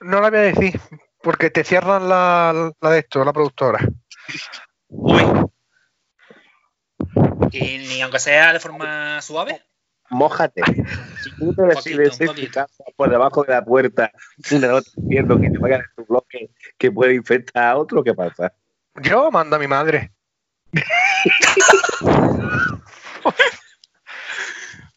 No 0.00 0.20
la 0.20 0.30
voy 0.30 0.38
a 0.38 0.42
decir, 0.42 0.80
porque 1.22 1.50
te 1.50 1.64
cierran 1.64 2.08
la, 2.08 2.72
la 2.80 2.90
de 2.90 2.98
esto, 3.00 3.24
la 3.24 3.32
productora. 3.32 3.80
Uy. 4.88 5.50
¿Y 7.52 7.78
ni 7.78 8.02
aunque 8.02 8.18
sea 8.18 8.52
de 8.52 8.60
forma 8.60 9.20
suave? 9.22 9.62
Mójate. 10.10 10.62
Si 11.22 11.30
tú 11.36 11.54
te 11.54 11.62
decides 11.62 12.18
por 12.96 13.10
debajo 13.10 13.44
de 13.44 13.52
la 13.52 13.64
puerta 13.64 14.10
una 14.50 14.68
nota 14.68 14.90
diciendo 14.96 15.40
que 15.40 15.50
te 15.50 15.58
vayan 15.58 15.80
en 15.80 15.86
tu 15.96 16.04
bloque 16.04 16.50
que 16.76 16.90
puede 16.90 17.14
infectar 17.14 17.64
a 17.64 17.76
otro, 17.76 18.02
¿qué 18.02 18.12
pasa? 18.12 18.52
Yo 19.02 19.30
mando 19.30 19.54
a 19.54 19.58
mi 19.58 19.68
madre. 19.68 20.12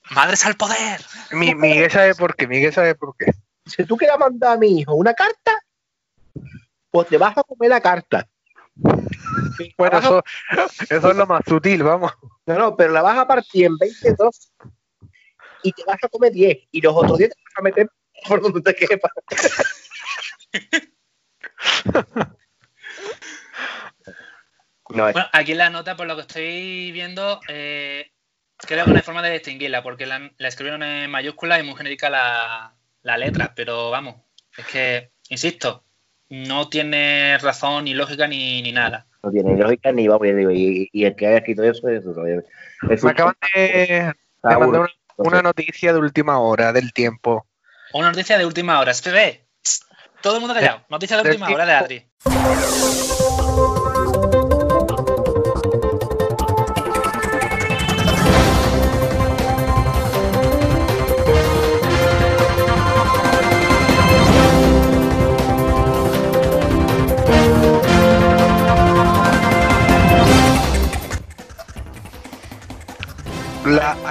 Madres 0.10 0.46
al 0.46 0.56
poder. 0.56 1.02
Mi, 1.32 1.54
Miguel 1.54 1.92
sabe 1.92 2.16
por 2.16 2.36
qué, 2.36 2.48
Miguel 2.48 2.74
sabe 2.74 2.96
por 2.96 3.16
qué. 3.18 3.32
Si 3.66 3.86
tú 3.86 3.98
quieres 3.98 4.18
mandar 4.18 4.54
a 4.54 4.58
mi 4.58 4.80
hijo 4.80 4.94
una 4.96 5.13
carta, 5.13 5.52
pues 6.89 7.08
te 7.08 7.18
vas 7.18 7.38
a 7.38 7.44
comer 7.44 7.70
la 7.70 7.82
carta. 7.82 8.28
Bueno, 9.78 10.00
eso, 10.00 10.24
eso 10.89 11.12
es 11.12 11.16
lo 11.16 11.26
más 11.26 11.44
sutil, 11.48 11.84
vamos. 11.84 12.12
No, 12.46 12.56
no, 12.56 12.76
pero 12.76 12.92
la 12.92 13.02
vas 13.02 13.18
a 13.18 13.28
partir 13.28 13.66
en 13.66 13.78
22 13.78 14.52
y 15.63 15.72
te 15.72 15.84
vas 15.86 15.98
a 16.04 16.10
comer 16.10 16.32
10 16.32 16.68
y 16.72 16.82
los 16.82 16.94
otros 16.96 17.18
10 17.18 17.30
te 17.30 17.42
vas 17.42 17.58
a 17.58 17.62
meter 17.62 17.89
por 18.28 18.42
donde 18.42 18.62
te 18.62 18.76
quepa. 18.88 19.10
bueno, 24.89 25.26
aquí 25.32 25.54
en 25.54 25.58
la 25.58 25.70
nota, 25.70 25.96
por 25.96 26.08
lo 26.08 26.16
que 26.16 26.22
estoy 26.22 26.92
viendo, 26.92 27.39
eh, 27.48 28.12
creo 28.58 28.86
que 28.86 28.92
no 28.92 28.98
hay 28.98 29.04
forma 29.04 29.22
de 29.22 29.32
distinguirla, 29.32 29.84
porque 29.84 30.06
la, 30.06 30.32
escribieron 30.39 30.84
en 30.84 31.10
mayúscula 31.10 31.60
y 31.60 31.63
muy 31.63 31.76
genérica 31.76 32.10
la, 32.10 32.76
la 33.02 33.18
letra, 33.18 33.54
pero 33.56 33.89
vamos, 33.89 34.16
es 34.58 34.66
que, 34.68 35.12
insisto, 35.30 35.86
no 36.30 36.70
tiene 36.70 37.38
razón 37.39 37.86
ni 37.86 37.94
lógica 37.94 38.28
ni, 38.28 38.62
ni 38.62 38.72
nada. 38.72 39.08
No 39.24 39.32
tiene 39.32 39.58
lógica 39.58 39.92
ni 39.92 40.08
vamos, 40.08 40.28
y, 40.28 40.90
y 40.92 41.06
el 41.06 41.16
que 41.16 41.28
haya 41.28 41.38
escrito 41.38 41.64
eso 41.64 41.88
es, 41.88 42.06
Me 43.04 43.12
acaban 43.12 43.36
de, 43.56 44.14
mandar 44.44 44.90
una, 45.16 45.42
noticia 45.42 45.94
de 45.94 46.00
última 46.00 46.40
hora 46.40 46.74
del 46.74 46.92
tiempo. 46.92 47.48
Una 47.94 48.10
noticia 48.10 48.38
de 48.38 48.46
última 48.46 48.80
hora, 48.80 48.92
ve. 49.06 49.46
Todo 50.22 50.36
el 50.36 50.42
mundo 50.42 50.54
callado. 50.54 50.84
Noticia 50.90 51.22
de 51.22 51.30
última 51.30 51.50
hora 51.50 51.66
de 51.66 51.74
Adri. 51.74 52.08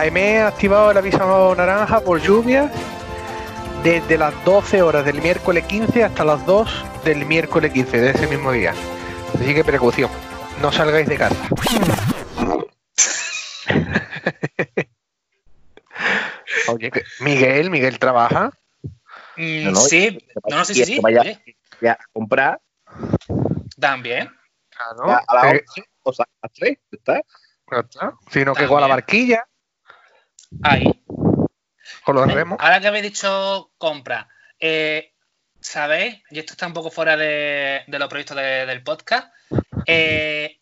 AME 0.02 0.40
ha 0.40 0.48
activado 0.48 0.90
el 0.90 0.96
aviso 0.96 1.54
naranja 1.54 2.00
por 2.00 2.20
lluvia 2.20 2.68
desde 3.84 4.18
las 4.18 4.34
12 4.44 4.82
horas 4.82 5.04
del 5.04 5.22
miércoles 5.22 5.64
15 5.66 6.02
hasta 6.02 6.24
las 6.24 6.44
2 6.44 6.84
del 7.04 7.24
miércoles 7.24 7.72
15 7.72 8.00
de 8.00 8.10
ese 8.10 8.26
mismo 8.26 8.50
día. 8.50 8.74
Así 9.34 9.54
que 9.54 9.62
precaución, 9.62 10.10
no 10.60 10.72
salgáis 10.72 11.08
de 11.08 11.16
casa. 11.16 11.36
Oye, 16.68 16.90
Miguel, 17.20 17.70
Miguel 17.70 18.00
trabaja. 18.00 18.50
Mm, 19.36 19.72
sí, 19.76 20.18
no, 20.48 20.56
no, 20.56 20.64
sí, 20.64 20.74
sí, 20.74 20.84
sí. 20.84 20.98
Vaya, 21.00 21.22
a 21.92 21.98
comprar. 22.12 22.60
También. 23.78 24.28
Claro. 24.68 25.22
A 25.28 25.34
las 25.34 25.44
11 25.44 25.62
o 26.02 26.12
sea, 26.12 26.24
a 26.24 26.46
las 26.46 26.52
3, 26.54 26.76
¿está? 26.90 27.22
Sino 28.30 28.52
que 28.52 28.66
con 28.66 28.80
la 28.80 28.88
barquilla. 28.88 29.46
Ahí. 30.62 30.84
Con 32.04 32.16
los 32.16 32.32
remos. 32.32 32.58
Ahora 32.60 32.80
que 32.80 32.88
habéis 32.88 33.04
dicho 33.04 33.70
compra, 33.78 34.28
eh, 34.58 35.12
¿sabéis? 35.60 36.22
Y 36.30 36.38
esto 36.38 36.52
está 36.52 36.66
un 36.66 36.72
poco 36.72 36.90
fuera 36.90 37.16
de, 37.16 37.84
los 37.86 38.08
proyectos 38.08 38.36
del 38.36 38.82
podcast. 38.82 39.32
Eh, 39.86 40.58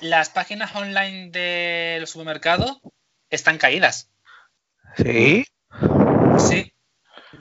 las 0.00 0.30
páginas 0.30 0.74
online 0.74 1.30
de 1.30 1.98
los 2.00 2.10
supermercados 2.10 2.80
están 3.30 3.58
caídas. 3.58 4.10
Sí. 4.96 5.46
Sí. 6.38 6.72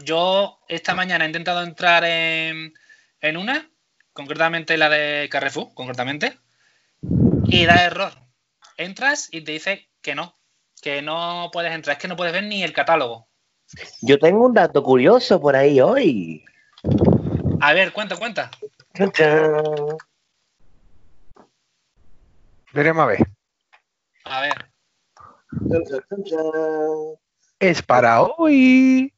Yo 0.04 0.60
esta 0.67 0.95
mañana 0.95 1.25
he 1.25 1.27
intentado 1.27 1.63
entrar 1.63 2.04
en, 2.06 2.73
en 3.19 3.38
una, 3.38 3.69
concretamente 4.13 4.77
la 4.77 4.89
de 4.89 5.27
Carrefour, 5.30 5.73
concretamente, 5.73 6.38
y 7.45 7.65
da 7.65 7.84
error. 7.84 8.13
Entras 8.77 9.27
y 9.32 9.41
te 9.41 9.51
dice 9.51 9.89
que 10.01 10.15
no, 10.15 10.38
que 10.82 11.02
no 11.02 11.50
puedes 11.54 11.72
entrar, 11.74 11.96
es 11.96 12.02
que 12.02 12.08
no 12.08 12.15
puedes 12.15 12.34
ver 12.34 12.44
ni 12.44 12.63
el 12.63 12.74
catálogo. 12.74 13.28
Yo 14.02 14.20
tengo 14.20 14.46
un 14.46 14.54
dato 14.54 14.84
curioso 14.84 15.39
por 15.39 15.56
ahí 15.56 15.80
hoy. 15.80 16.44
A 17.62 17.74
ver, 17.74 17.94
cuenta, 17.94 18.17
cuenta. 18.17 18.50
Veremos 22.74 23.04
a 23.04 23.06
ver. 23.06 23.28
A 24.26 24.41
ver. 24.41 24.72
Es 27.60 27.82
para 27.84 28.24
hoy. 28.24 29.13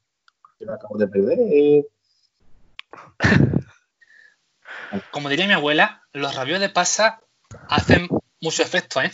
acabo 0.71 0.97
de 0.97 1.07
perder. 1.07 1.85
Como 5.11 5.29
diría 5.29 5.47
mi 5.47 5.53
abuela, 5.53 6.03
los 6.11 6.35
rabios 6.35 6.59
de 6.59 6.69
pasa 6.69 7.21
hacen 7.69 8.07
mucho 8.41 8.61
efecto, 8.61 9.01
¿eh? 9.01 9.11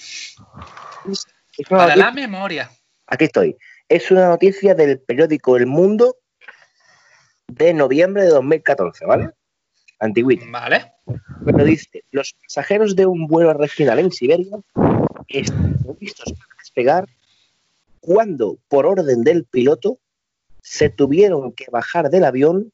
Para 1.67 1.95
la 1.95 2.11
memoria. 2.11 2.69
Aquí 3.07 3.25
estoy. 3.25 3.57
Es 3.87 4.11
una 4.11 4.27
noticia 4.27 4.75
del 4.75 4.99
periódico 4.99 5.57
El 5.57 5.65
Mundo 5.65 6.17
de 7.47 7.73
noviembre 7.73 8.23
de 8.23 8.29
2014, 8.29 9.05
¿vale? 9.05 9.31
Antiguito. 9.99 10.45
Vale. 10.49 10.93
Pero 11.43 11.63
dice, 11.63 12.03
los 12.11 12.35
pasajeros 12.43 12.95
de 12.95 13.05
un 13.05 13.27
vuelo 13.27 13.53
regional 13.53 13.99
en 13.99 14.11
Siberia 14.11 14.57
están 15.27 15.77
listos 15.99 16.31
para 16.33 16.55
despegar 16.59 17.05
cuando, 17.99 18.57
por 18.67 18.85
orden 18.85 19.23
del 19.23 19.45
piloto, 19.45 19.99
se 20.61 20.89
tuvieron 20.89 21.51
que 21.53 21.65
bajar 21.71 22.09
del 22.09 22.23
avión 22.23 22.71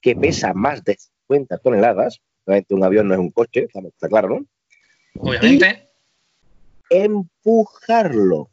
que 0.00 0.16
pesa 0.16 0.52
más 0.54 0.82
de 0.84 0.96
50 1.28 1.58
toneladas. 1.58 2.20
Obviamente 2.44 2.74
un 2.74 2.84
avión 2.84 3.08
no 3.08 3.14
es 3.14 3.20
un 3.20 3.30
coche, 3.30 3.68
está 3.72 4.08
claro, 4.08 4.28
¿no? 4.28 4.46
Obviamente 5.20 5.88
empujarlo. 7.02 8.50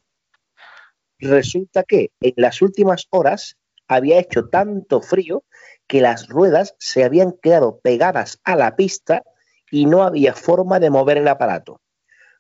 Resulta 1.20 1.84
que 1.84 2.12
en 2.22 2.34
las 2.36 2.62
últimas 2.62 3.08
horas 3.12 3.58
había 3.88 4.20
hecho 4.20 4.50
tanto 4.50 5.02
frío 5.02 5.44
que 5.88 6.02
las 6.02 6.28
ruedas 6.28 6.76
se 6.80 7.04
habían 7.04 7.34
quedado 7.34 7.80
pegadas 7.80 8.40
a 8.44 8.56
la 8.56 8.76
pista 8.76 9.24
y 9.70 9.86
no 9.86 10.04
había 10.04 10.34
forma 10.34 10.80
de 10.80 10.90
mover 10.90 11.18
el 11.18 11.28
aparato. 11.28 11.82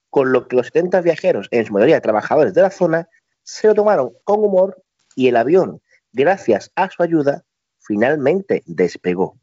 Con 0.10 0.32
lo 0.32 0.48
que 0.48 0.56
los 0.56 0.68
70 0.68 1.02
viajeros, 1.02 1.48
en 1.52 1.66
su 1.66 1.74
mayoría 1.74 2.02
trabajadores 2.02 2.54
de 2.54 2.62
la 2.62 2.72
zona, 2.72 3.10
se 3.44 3.68
lo 3.68 3.76
tomaron 3.76 4.14
con 4.24 4.44
humor 4.44 4.82
y 5.16 5.28
el 5.28 5.36
avión, 5.36 5.82
gracias 6.12 6.72
a 6.76 6.90
su 6.90 7.04
ayuda, 7.04 7.44
finalmente 7.80 8.64
despegó. 8.66 9.40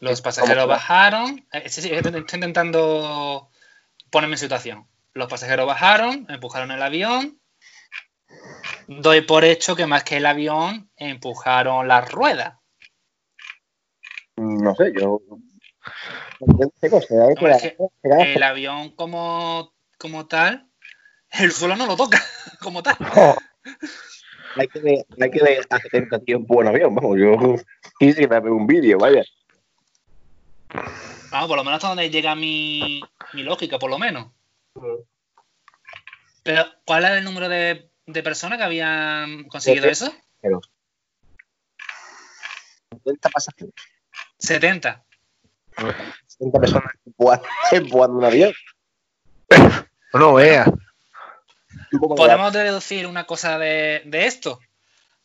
Los 0.00 0.20
pasajeros 0.20 0.66
bajaron. 0.66 1.46
Eh, 1.52 1.68
sí, 1.68 1.82
sí, 1.82 1.90
estoy 1.92 2.14
intentando 2.16 3.50
ponerme 4.10 4.34
en 4.34 4.38
situación. 4.38 4.88
Los 5.12 5.28
pasajeros 5.28 5.66
bajaron, 5.66 6.26
empujaron 6.28 6.70
el 6.72 6.82
avión 6.82 7.40
doy 8.86 9.20
por 9.22 9.44
hecho 9.44 9.76
que 9.76 9.86
más 9.86 10.04
que 10.04 10.16
el 10.16 10.26
avión 10.26 10.90
empujaron 10.96 11.86
las 11.88 12.10
ruedas. 12.10 12.58
No 14.36 14.74
sé, 14.74 14.92
yo. 14.98 15.20
el 18.00 18.42
avión 18.42 18.94
como, 18.96 19.74
como 19.98 20.26
tal, 20.26 20.68
el 21.30 21.52
suelo 21.52 21.76
no 21.76 21.86
lo 21.86 21.96
toca, 21.96 22.18
como 22.60 22.82
tal. 22.82 22.96
Hay 24.56 24.66
que 24.68 24.80
ver, 24.80 25.06
hay 25.20 25.30
que 25.30 25.42
ver 25.42 25.66
a 25.70 25.78
70 25.78 26.20
tiempo 26.20 26.60
en 26.60 26.68
avión, 26.68 26.94
vamos, 26.94 27.16
yo 27.18 27.54
quisiera 27.98 28.40
ver 28.40 28.50
un 28.50 28.66
vídeo, 28.66 28.98
vaya. 28.98 29.22
Vamos, 31.30 31.48
por 31.48 31.56
lo 31.56 31.64
menos 31.64 31.76
hasta 31.76 31.88
donde 31.88 32.10
llega 32.10 32.34
mi, 32.34 33.00
mi 33.32 33.42
lógica, 33.42 33.78
por 33.78 33.90
lo 33.90 33.98
menos. 33.98 34.28
Pero, 36.42 36.66
¿cuál 36.84 37.04
era 37.04 37.18
el 37.18 37.24
número 37.24 37.48
de, 37.48 37.90
de 38.06 38.22
personas 38.22 38.58
que 38.58 38.64
habían 38.64 39.44
conseguido 39.44 39.88
eso? 39.88 40.12
70 42.90 43.28
pasajeros. 43.30 43.74
70. 44.38 45.04
70 46.26 46.60
personas 46.60 46.92
empujando 47.72 48.16
un 48.18 48.24
avión. 48.24 48.52
No 50.12 50.34
vea. 50.34 50.64
Podemos 52.16 52.52
deducir 52.52 53.06
una 53.06 53.26
cosa 53.26 53.58
de, 53.58 54.02
de, 54.06 54.26
esto. 54.26 54.58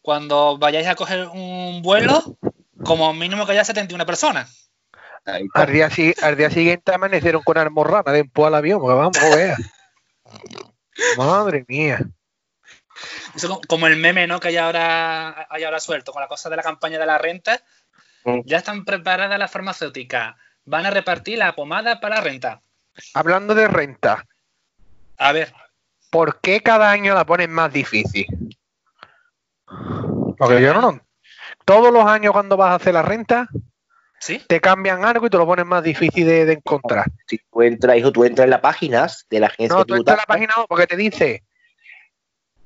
Cuando 0.03 0.59
vayáis 0.59 0.85
a 0.85 0.93
coger 0.93 1.27
un 1.27 1.81
vuelo, 1.81 2.37
como 2.83 3.11
mínimo 3.11 3.47
que 3.47 3.53
haya 3.53 3.65
71 3.65 4.05
personas. 4.05 4.64
Al 5.25 5.71
día, 5.71 5.89
al 6.21 6.37
día, 6.37 6.49
siguiente 6.51 6.93
amanecieron 6.93 7.41
con 7.41 7.57
almorrana 7.57 8.11
de 8.11 8.29
al 8.35 8.55
avión, 8.55 8.79
porque 8.79 8.95
vamos, 8.95 9.17
a 9.17 9.35
ver. 9.35 9.55
Madre 11.17 11.65
mía. 11.67 11.99
Eso 13.35 13.59
como 13.67 13.87
el 13.87 13.97
meme, 13.97 14.27
¿no? 14.27 14.39
Que 14.39 14.49
hay 14.49 14.57
ahora, 14.57 15.47
hay 15.49 15.63
ahora 15.63 15.79
suelto 15.79 16.11
con 16.11 16.21
la 16.21 16.27
cosa 16.27 16.49
de 16.49 16.55
la 16.55 16.63
campaña 16.63 16.99
de 16.99 17.05
la 17.05 17.17
renta. 17.17 17.61
Mm. 18.23 18.41
Ya 18.45 18.57
están 18.57 18.85
preparadas 18.85 19.39
las 19.39 19.51
farmacéuticas. 19.51 20.35
Van 20.63 20.85
a 20.85 20.91
repartir 20.91 21.39
la 21.39 21.55
pomada 21.55 21.99
para 21.99 22.15
la 22.15 22.21
renta. 22.21 22.61
Hablando 23.13 23.55
de 23.55 23.67
renta. 23.67 24.25
A 25.17 25.31
ver. 25.31 25.53
¿Por 26.11 26.39
qué 26.39 26.61
cada 26.61 26.91
año 26.91 27.13
la 27.13 27.25
ponen 27.25 27.51
más 27.51 27.73
difícil? 27.73 28.27
Porque 30.37 30.61
yo 30.61 30.73
no, 30.73 30.81
no. 30.81 31.01
Todos 31.65 31.91
los 31.91 32.05
años 32.05 32.31
cuando 32.31 32.57
vas 32.57 32.71
a 32.71 32.75
hacer 32.75 32.93
la 32.93 33.01
renta, 33.01 33.49
te 34.47 34.61
cambian 34.61 35.05
algo 35.05 35.27
y 35.27 35.29
te 35.29 35.37
lo 35.37 35.45
ponen 35.45 35.67
más 35.67 35.83
difícil 35.83 36.25
de, 36.25 36.51
encontrar. 36.51 37.05
Si 37.27 37.39
tú 37.51 37.61
entras, 37.61 37.97
hijo, 37.97 38.11
tú 38.11 38.23
entras 38.23 38.45
en 38.45 38.49
las 38.51 38.61
páginas 38.61 39.25
de 39.29 39.39
la 39.39 39.47
agencia. 39.47 39.77
No, 39.77 39.85
tú 39.85 39.95
entras 39.95 40.17
en 40.17 40.21
la 40.21 40.25
página 40.25 40.53
porque 40.67 40.87
te 40.87 40.95
dice, 40.95 41.43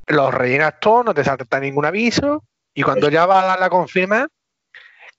los 0.07 0.33
rellenas 0.33 0.79
todo, 0.79 1.03
no 1.03 1.13
te 1.13 1.23
salta 1.23 1.59
ningún 1.59 1.85
aviso 1.85 2.43
y 2.73 2.83
cuando 2.83 3.09
ya 3.09 3.25
va 3.25 3.41
a 3.41 3.45
dar 3.45 3.59
la 3.59 3.69
confirma, 3.69 4.27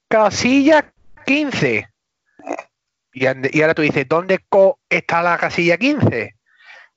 casilla 0.07 0.93
15. 1.25 1.87
Y, 3.13 3.25
ahora 3.25 3.73
tú 3.73 3.81
dices, 3.81 4.07
¿dónde 4.07 4.39
está 4.89 5.21
la 5.21 5.37
casilla 5.37 5.77
15? 5.77 6.35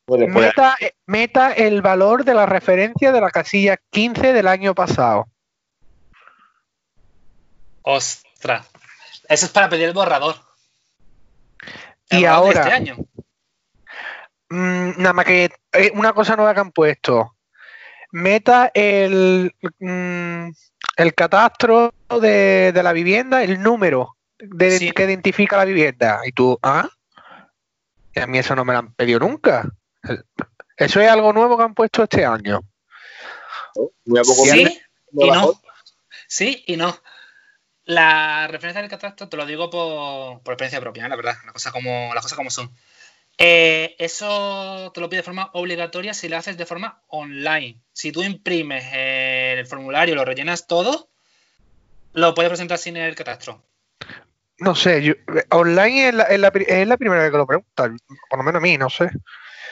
Pues 0.06 0.28
meta, 0.28 0.76
meta 1.06 1.52
el 1.52 1.82
valor 1.82 2.24
de 2.24 2.34
la 2.34 2.46
referencia 2.46 3.10
de 3.10 3.20
la 3.20 3.30
casilla 3.30 3.78
15 3.90 4.32
del 4.32 4.48
año 4.48 4.74
pasado. 4.74 5.26
Ostras. 7.82 8.66
Eso 9.28 9.46
es 9.46 9.52
para 9.52 9.68
pedir 9.68 9.88
el 9.88 9.94
borrador. 9.94 10.36
y 12.10 12.24
ahora. 12.24 12.60
Este 12.60 12.72
año. 12.72 12.96
Mm, 14.50 14.92
nada 14.98 15.12
más 15.12 15.24
que 15.24 15.50
eh, 15.72 15.90
una 15.94 16.12
cosa 16.12 16.36
nueva 16.36 16.54
que 16.54 16.60
han 16.60 16.72
puesto. 16.72 17.36
Meta 18.12 18.70
el, 18.74 19.52
mm, 19.80 20.48
el 20.96 21.14
catastro 21.14 21.92
de, 22.20 22.72
la 22.74 22.92
vivienda, 22.92 23.42
el 23.42 23.60
número 23.60 24.16
de, 24.38 24.92
que 24.94 25.04
identifica 25.04 25.56
la 25.56 25.64
vivienda. 25.64 26.20
Y 26.24 26.32
tú, 26.32 26.58
¿ah? 26.62 26.88
Y 28.14 28.20
a 28.20 28.26
mí 28.26 28.38
eso 28.38 28.54
no 28.54 28.64
me 28.64 28.72
lo 28.72 28.80
han 28.80 28.94
pedido 28.94 29.18
nunca. 29.18 29.68
Eso 30.76 31.00
es 31.00 31.08
algo 31.08 31.32
nuevo 31.32 31.56
que 31.56 31.64
han 31.64 31.74
puesto 31.74 32.04
este 32.04 32.24
año. 32.24 32.60
Sí 34.44 34.80
y 35.12 35.30
no. 35.30 35.60
Sí 36.28 36.64
y 36.66 36.76
no. 36.76 36.96
La 37.86 38.46
referencia 38.46 38.80
del 38.80 38.90
catastro 38.90 39.28
te 39.28 39.36
lo 39.36 39.44
digo 39.44 39.68
por, 39.68 40.38
experiencia 40.38 40.80
propia, 40.80 41.04
¿eh? 41.04 41.08
la 41.08 41.16
verdad, 41.16 41.36
las 41.44 41.52
cosas 41.52 41.72
como, 41.72 42.12
las 42.14 42.22
cosas 42.22 42.36
como 42.36 42.50
son. 42.50 42.70
Eh, 43.36 43.96
eso 43.98 44.90
te 44.94 45.00
lo 45.00 45.08
pide 45.08 45.18
de 45.18 45.24
forma 45.24 45.50
obligatoria 45.54 46.14
si 46.14 46.28
lo 46.28 46.36
haces 46.36 46.56
de 46.56 46.66
forma 46.66 47.02
online. 47.08 47.80
Si 47.92 48.12
tú 48.12 48.22
imprimes 48.22 48.84
el 48.92 49.66
formulario, 49.66 50.14
lo 50.14 50.24
rellenas 50.24 50.66
todo, 50.66 51.10
lo 52.14 52.34
puedes 52.34 52.50
presentar 52.50 52.78
sin 52.78 52.96
el 52.96 53.14
catastro. 53.14 53.62
No 54.58 54.74
sé, 54.74 55.16
online 55.50 56.08
es 56.08 56.38
la, 56.38 56.50
primera 56.50 57.22
vez 57.22 57.32
que 57.32 57.36
lo 57.36 57.46
preguntan, 57.46 57.98
por 58.30 58.38
lo 58.38 58.44
menos 58.44 58.60
a 58.60 58.62
mí, 58.62 58.78
no 58.78 58.88
sé. 58.88 59.10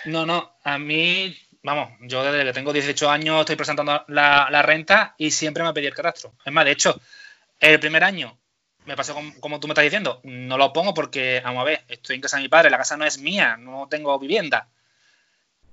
No, 0.06 0.26
no, 0.26 0.56
a 0.64 0.76
mí, 0.76 1.38
vamos, 1.62 1.92
yo 2.00 2.24
desde 2.24 2.44
que 2.44 2.52
tengo 2.52 2.72
18 2.72 3.08
años 3.08 3.40
estoy 3.40 3.54
presentando 3.54 4.04
la, 4.08 4.48
la 4.50 4.62
renta 4.62 5.14
y 5.16 5.30
siempre 5.30 5.62
me 5.62 5.68
ha 5.68 5.72
pedido 5.72 5.90
el 5.90 5.94
catastro. 5.94 6.34
Es 6.44 6.52
más, 6.52 6.64
de 6.64 6.72
hecho, 6.72 7.00
el 7.62 7.80
primer 7.80 8.04
año 8.04 8.38
me 8.84 8.96
pasó 8.96 9.14
como, 9.40 9.60
tú 9.60 9.68
me 9.68 9.72
estás 9.72 9.84
diciendo, 9.84 10.20
no 10.24 10.58
lo 10.58 10.72
pongo 10.72 10.92
porque, 10.92 11.40
vamos 11.44 11.62
a 11.62 11.64
ver, 11.64 11.84
estoy 11.88 12.16
en 12.16 12.22
casa 12.22 12.36
de 12.36 12.42
mi 12.42 12.48
padre, 12.48 12.70
la 12.70 12.78
casa 12.78 12.96
no 12.96 13.04
es 13.04 13.18
mía, 13.18 13.56
no 13.56 13.86
tengo 13.88 14.18
vivienda. 14.18 14.68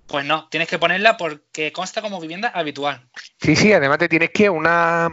Pues 0.06 0.25
no, 0.25 0.47
tienes 0.49 0.67
que 0.67 0.80
ponerla 0.80 1.17
porque 1.17 1.71
consta 1.71 2.02
como 2.02 2.19
vivienda 2.19 2.49
habitual. 2.49 3.10
Sí, 3.39 3.56
sí, 3.56 3.73
además 3.73 3.97
te 3.97 4.10
tienes 4.10 4.30
que 4.32 4.49
una, 4.49 5.10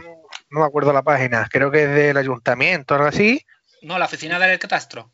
no 0.49 0.59
me 0.59 0.65
acuerdo 0.65 0.93
la 0.93 1.03
página, 1.03 1.47
creo 1.51 1.71
que 1.71 1.83
es 1.83 1.89
del 1.89 2.17
ayuntamiento 2.17 2.93
o 2.93 2.97
algo 2.97 3.09
así. 3.09 3.43
No, 3.81 3.97
la 3.97 4.05
oficina 4.05 4.39
del 4.39 4.59
catastro. 4.59 5.11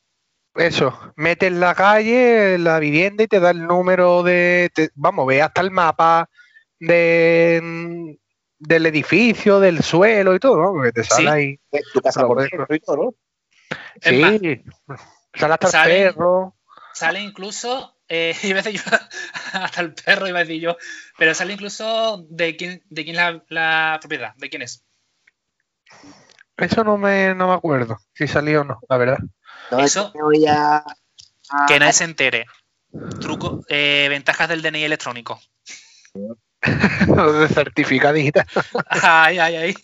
Eso, 0.55 1.13
metes 1.15 1.51
la 1.51 1.73
calle, 1.73 2.57
la 2.59 2.79
vivienda 2.79 3.23
y 3.23 3.27
te 3.27 3.39
da 3.39 3.51
el 3.51 3.65
número 3.65 4.23
de, 4.23 4.71
vamos, 4.93 5.25
ve 5.25 5.41
hasta 5.41 5.61
el 5.61 5.71
mapa 5.71 6.29
de, 6.79 8.17
del 8.67 8.85
edificio, 8.85 9.59
del 9.59 9.83
suelo 9.83 10.35
y 10.35 10.39
todo, 10.39 10.57
¿no? 10.57 10.71
Porque 10.71 10.91
te 10.91 11.03
sale 11.03 11.29
ahí. 11.29 11.59
Tu 11.93 12.01
casa 12.01 12.25
por 12.25 12.41
dentro 12.41 12.65
y 12.69 12.79
todo, 12.79 12.95
¿no? 12.97 13.15
Sí, 14.01 14.63
sale 15.33 15.53
hasta 15.53 15.83
el 15.85 16.13
perro. 16.13 16.55
Sale 16.93 17.21
incluso, 17.21 17.97
eh, 18.07 18.35
iba 18.43 18.59
a 18.59 18.61
decir 18.61 18.81
yo, 18.81 18.97
hasta 19.53 19.81
el 19.81 19.93
perro 19.93 20.27
iba 20.27 20.39
a 20.39 20.43
decir 20.43 20.61
yo, 20.61 20.77
pero 21.17 21.33
sale 21.33 21.53
incluso 21.53 22.25
de 22.29 22.55
quién, 22.55 22.83
de 22.89 23.03
quién 23.03 23.15
la, 23.15 23.43
la 23.49 23.97
propiedad, 23.99 24.35
de 24.35 24.49
quién 24.49 24.61
es. 24.61 24.83
Eso 26.57 26.83
no 26.83 26.97
me, 26.97 27.33
no 27.33 27.47
me 27.47 27.53
acuerdo, 27.53 27.99
si 28.13 28.27
salió 28.27 28.61
o 28.61 28.63
no, 28.63 28.79
la 28.87 28.97
verdad. 28.97 29.17
Eso, 29.79 30.13
que 31.67 31.79
nadie 31.79 31.93
se 31.93 32.03
entere. 32.03 32.45
Truco, 33.19 33.65
eh, 33.69 34.05
ventajas 34.07 34.47
del 34.49 34.61
DNI 34.61 34.83
electrónico. 34.83 35.41
de 37.07 37.47
certificadita. 37.47 38.45
ay, 38.89 39.39
ay, 39.39 39.55
ay. 39.55 39.75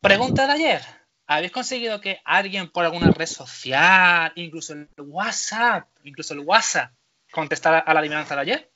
Pregunta 0.00 0.46
de 0.46 0.52
ayer. 0.52 0.82
¿Habéis 1.26 1.50
conseguido 1.50 2.00
que 2.00 2.20
alguien 2.24 2.70
por 2.70 2.84
alguna 2.84 3.10
red 3.10 3.26
social, 3.26 4.32
incluso 4.36 4.74
el 4.74 4.88
WhatsApp, 4.98 5.88
incluso 6.04 6.34
el 6.34 6.40
WhatsApp, 6.40 6.92
contestara 7.32 7.80
a 7.80 7.92
la 7.92 8.00
adivinanza 8.00 8.36
de 8.36 8.40
ayer? 8.42 8.72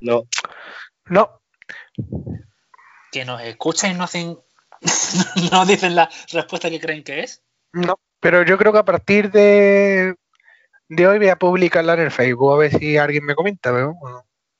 No. 0.00 0.28
No. 1.06 1.40
Que 3.10 3.24
nos 3.24 3.40
escuchan 3.40 3.92
y 3.92 3.94
no 3.94 4.04
hacen. 4.04 4.38
no 5.52 5.64
dicen 5.64 5.94
la 5.94 6.10
respuesta 6.32 6.68
que 6.68 6.80
creen 6.80 7.02
que 7.02 7.20
es. 7.20 7.42
No, 7.72 7.98
pero 8.20 8.44
yo 8.44 8.58
creo 8.58 8.72
que 8.72 8.78
a 8.78 8.84
partir 8.84 9.30
de, 9.30 10.16
de 10.88 11.06
hoy 11.06 11.18
voy 11.18 11.28
a 11.28 11.36
publicarla 11.36 11.94
en 11.94 12.00
el 12.00 12.10
Facebook 12.10 12.52
a 12.52 12.58
ver 12.58 12.78
si 12.78 12.98
alguien 12.98 13.24
me 13.24 13.34
comenta. 13.34 13.72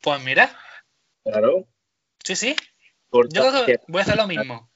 Pues 0.01 0.23
mira. 0.23 0.51
Claro. 1.23 1.67
Sí, 2.27 2.35
sí. 2.35 2.57
Yo 3.31 3.53
voy 3.87 4.01
a 4.01 4.03
hacer 4.03 4.17
lo 4.17 4.27
mismo. 4.27 4.69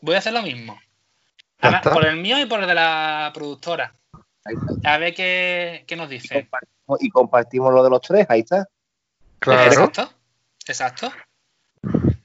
Voy 0.00 0.14
a 0.14 0.18
hacer 0.18 0.32
lo 0.32 0.42
mismo. 0.42 0.78
por 1.82 2.06
el 2.06 2.18
mío 2.18 2.38
y 2.38 2.46
por 2.46 2.60
el 2.60 2.68
de 2.68 2.76
la 2.76 3.32
productora. 3.34 3.92
A 4.84 4.98
ver 4.98 5.14
qué, 5.16 5.84
nos 5.96 6.08
dice. 6.08 6.48
Y 7.00 7.10
compartimos, 7.10 7.74
lo 7.74 7.82
de 7.82 7.90
los 7.90 8.00
tres, 8.00 8.24
ahí 8.28 8.40
está. 8.40 8.68
Claro. 9.40 9.64
Exacto. 9.64 10.08
Exacto. 10.64 11.10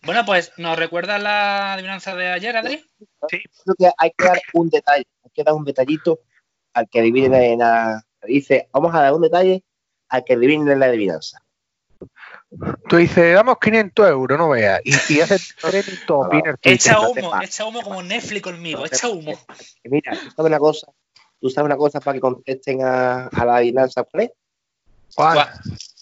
Bueno, 0.03 0.25
pues, 0.27 0.51
¿nos 0.57 0.77
recuerda 0.77 1.17
la 1.17 1.73
adivinanza 1.73 2.15
de 2.15 2.27
ayer, 2.27 2.55
Adri? 2.55 2.85
Sí. 3.29 3.41
Creo 3.63 3.75
que 3.79 3.91
hay 3.97 4.11
que 4.15 4.25
dar 4.25 4.41
un 4.53 4.69
detalle, 4.69 5.07
hay 5.23 5.31
que 5.33 5.43
dar 5.43 5.55
un 5.55 5.65
detallito 5.65 6.19
al 6.73 6.87
que 6.87 6.99
adivine 6.99 7.57
la. 7.57 8.05
Dice, 8.27 8.69
vamos 8.71 8.93
a 8.93 9.01
dar 9.01 9.13
un 9.13 9.23
detalle 9.23 9.63
al 10.09 10.23
que 10.23 10.33
adivine 10.33 10.75
la 10.75 10.85
adivinanza. 10.85 11.42
Tú 12.87 12.97
dices, 12.97 13.33
damos 13.33 13.57
500 13.59 14.09
euros, 14.09 14.37
no 14.37 14.49
veas. 14.49 14.81
Y, 14.83 14.93
y 15.13 15.21
hace 15.21 15.37
top 16.07 16.31
Echa 16.61 16.99
humo, 16.99 17.41
echa 17.41 17.65
humo 17.65 17.81
como 17.81 18.03
Netflix 18.03 18.41
conmigo, 18.41 18.85
echa 18.85 19.09
humo. 19.09 19.39
Mira, 19.83 20.11
tú 20.11 20.31
sabes 20.35 20.49
una 20.49 20.59
cosa, 20.59 20.87
tú 21.39 21.49
sabes 21.49 21.65
una 21.65 21.77
cosa 21.77 21.99
para 21.99 22.13
que 22.15 22.21
contesten 22.21 22.83
a, 22.83 23.29
la 23.31 23.55
adivinanza, 23.55 24.03
¿cuál 24.03 24.31
¿Cuál? 25.15 25.49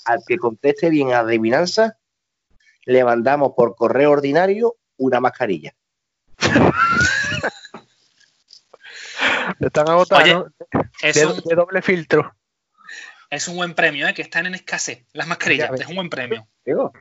Al 0.05 0.23
que 0.25 0.37
conteste 0.37 0.89
bien 0.89 1.13
a 1.13 1.19
adivinanza, 1.19 1.97
le 2.85 3.03
mandamos 3.03 3.53
por 3.55 3.75
correo 3.75 4.11
ordinario 4.11 4.77
una 4.97 5.19
mascarilla. 5.19 5.75
Están 9.59 9.89
agotados. 9.89 10.23
Oye, 10.23 10.33
¿no? 10.33 10.45
Es 11.01 11.15
de, 11.15 11.25
un, 11.25 11.39
de 11.39 11.55
doble 11.55 11.81
filtro. 11.81 12.33
Es 13.31 13.47
un 13.47 13.55
buen 13.55 13.73
premio, 13.73 14.07
¿eh? 14.07 14.13
que 14.13 14.21
están 14.21 14.45
en 14.45 14.53
escasez 14.55 15.05
las 15.13 15.25
mascarillas. 15.25 15.71
Es 15.79 15.87
un 15.87 15.95
buen 15.95 16.09
premio. 16.09 16.47
Digo, 16.63 16.91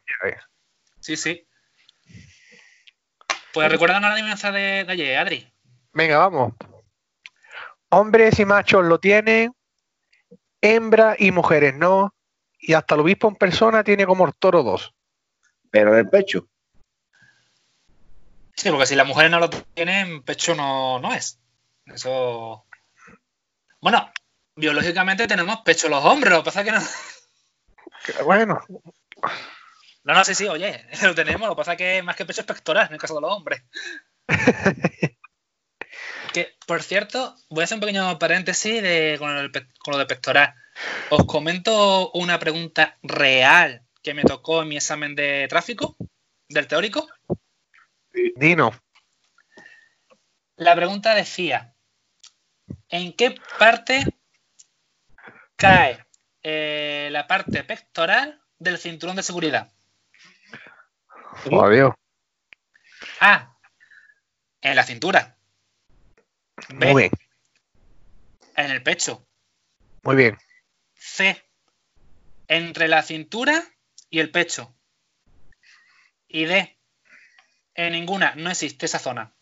Sí, 1.00 1.16
sí. 1.16 1.46
Pues 3.52 3.70
recuerdan 3.70 4.02
la 4.02 4.12
adivinanza 4.12 4.52
de, 4.52 4.84
de 4.84 4.92
ayer, 4.92 5.18
Adri. 5.18 5.52
Venga, 5.92 6.18
vamos. 6.18 6.54
Hombres 7.88 8.38
y 8.38 8.44
machos 8.44 8.84
lo 8.84 9.00
tienen, 9.00 9.52
hembras 10.60 11.16
y 11.18 11.32
mujeres 11.32 11.74
no, 11.74 12.14
y 12.60 12.74
hasta 12.74 12.94
el 12.94 13.00
obispo 13.00 13.28
en 13.28 13.34
persona 13.34 13.82
tiene 13.82 14.06
como 14.06 14.24
el 14.26 14.34
toro 14.34 14.62
dos. 14.62 14.94
pero 15.70 15.92
en 15.92 15.98
el 16.00 16.08
pecho. 16.08 16.46
Sí, 18.54 18.70
porque 18.70 18.86
si 18.86 18.94
las 18.94 19.06
mujeres 19.06 19.30
no 19.32 19.40
lo 19.40 19.50
tienen, 19.50 20.22
pecho 20.22 20.54
no, 20.54 21.00
no 21.00 21.12
es. 21.12 21.40
Eso. 21.86 22.66
Bueno, 23.80 24.12
biológicamente 24.56 25.26
tenemos 25.26 25.60
pecho 25.62 25.88
los 25.88 26.04
hombros, 26.04 26.32
lo 26.34 26.40
que 26.42 26.44
pasa 26.46 26.60
es 26.60 26.66
que 26.66 26.72
no. 26.72 28.24
Bueno, 28.24 28.60
No, 30.04 30.14
no, 30.14 30.24
sí, 30.24 30.34
sí, 30.34 30.48
oye, 30.48 30.86
lo 31.02 31.14
tenemos, 31.14 31.48
lo 31.48 31.54
que 31.54 31.60
pasa 31.60 31.72
es 31.72 31.78
que 31.78 32.02
más 32.02 32.16
que 32.16 32.24
pecho 32.26 32.40
es 32.42 32.46
pectoral 32.46 32.86
en 32.88 32.94
el 32.94 32.98
caso 33.00 33.14
de 33.14 33.20
los 33.20 33.32
hombres. 33.32 33.62
que, 36.32 36.54
por 36.66 36.82
cierto, 36.82 37.34
voy 37.48 37.62
a 37.62 37.64
hacer 37.64 37.76
un 37.76 37.80
pequeño 37.80 38.18
paréntesis 38.18 38.82
de, 38.82 39.16
con, 39.18 39.36
el 39.36 39.50
pe- 39.50 39.66
con 39.78 39.92
lo 39.92 39.98
de 39.98 40.06
pectoral. 40.06 40.54
Os 41.10 41.24
comento 41.26 42.10
una 42.12 42.38
pregunta 42.38 42.98
real 43.02 43.82
que 44.02 44.14
me 44.14 44.22
tocó 44.24 44.62
en 44.62 44.68
mi 44.68 44.76
examen 44.76 45.14
de 45.14 45.46
tráfico, 45.48 45.96
del 46.48 46.66
teórico. 46.66 47.06
Dino, 48.36 48.72
La 50.56 50.74
pregunta 50.74 51.14
decía, 51.14 51.74
¿en 52.88 53.12
qué 53.14 53.34
parte 53.58 54.04
cae 55.60 56.06
eh, 56.42 57.08
la 57.12 57.26
parte 57.26 57.62
pectoral 57.64 58.42
del 58.58 58.78
cinturón 58.78 59.16
de 59.16 59.22
seguridad? 59.22 59.70
por 61.48 61.72
Dios. 61.72 61.92
A, 63.20 63.56
en 64.62 64.76
la 64.76 64.82
cintura. 64.84 65.36
B, 66.68 66.92
Muy 66.92 67.02
bien, 67.02 67.10
en 68.56 68.70
el 68.70 68.82
pecho. 68.82 69.26
muy 70.02 70.16
bien. 70.16 70.38
C, 70.94 71.42
entre 72.48 72.88
la 72.88 73.02
cintura 73.02 73.62
y 74.10 74.20
el 74.20 74.30
pecho. 74.30 74.74
Y 76.28 76.44
D, 76.46 76.78
en 77.74 77.92
ninguna, 77.92 78.34
no 78.36 78.50
existe 78.50 78.86
esa 78.86 78.98
zona. 78.98 79.34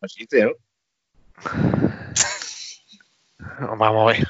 Así 0.00 0.26
te, 0.26 0.44
¿no? 0.44 0.52
Vamos 3.76 4.02
a 4.02 4.12
ver. 4.12 4.28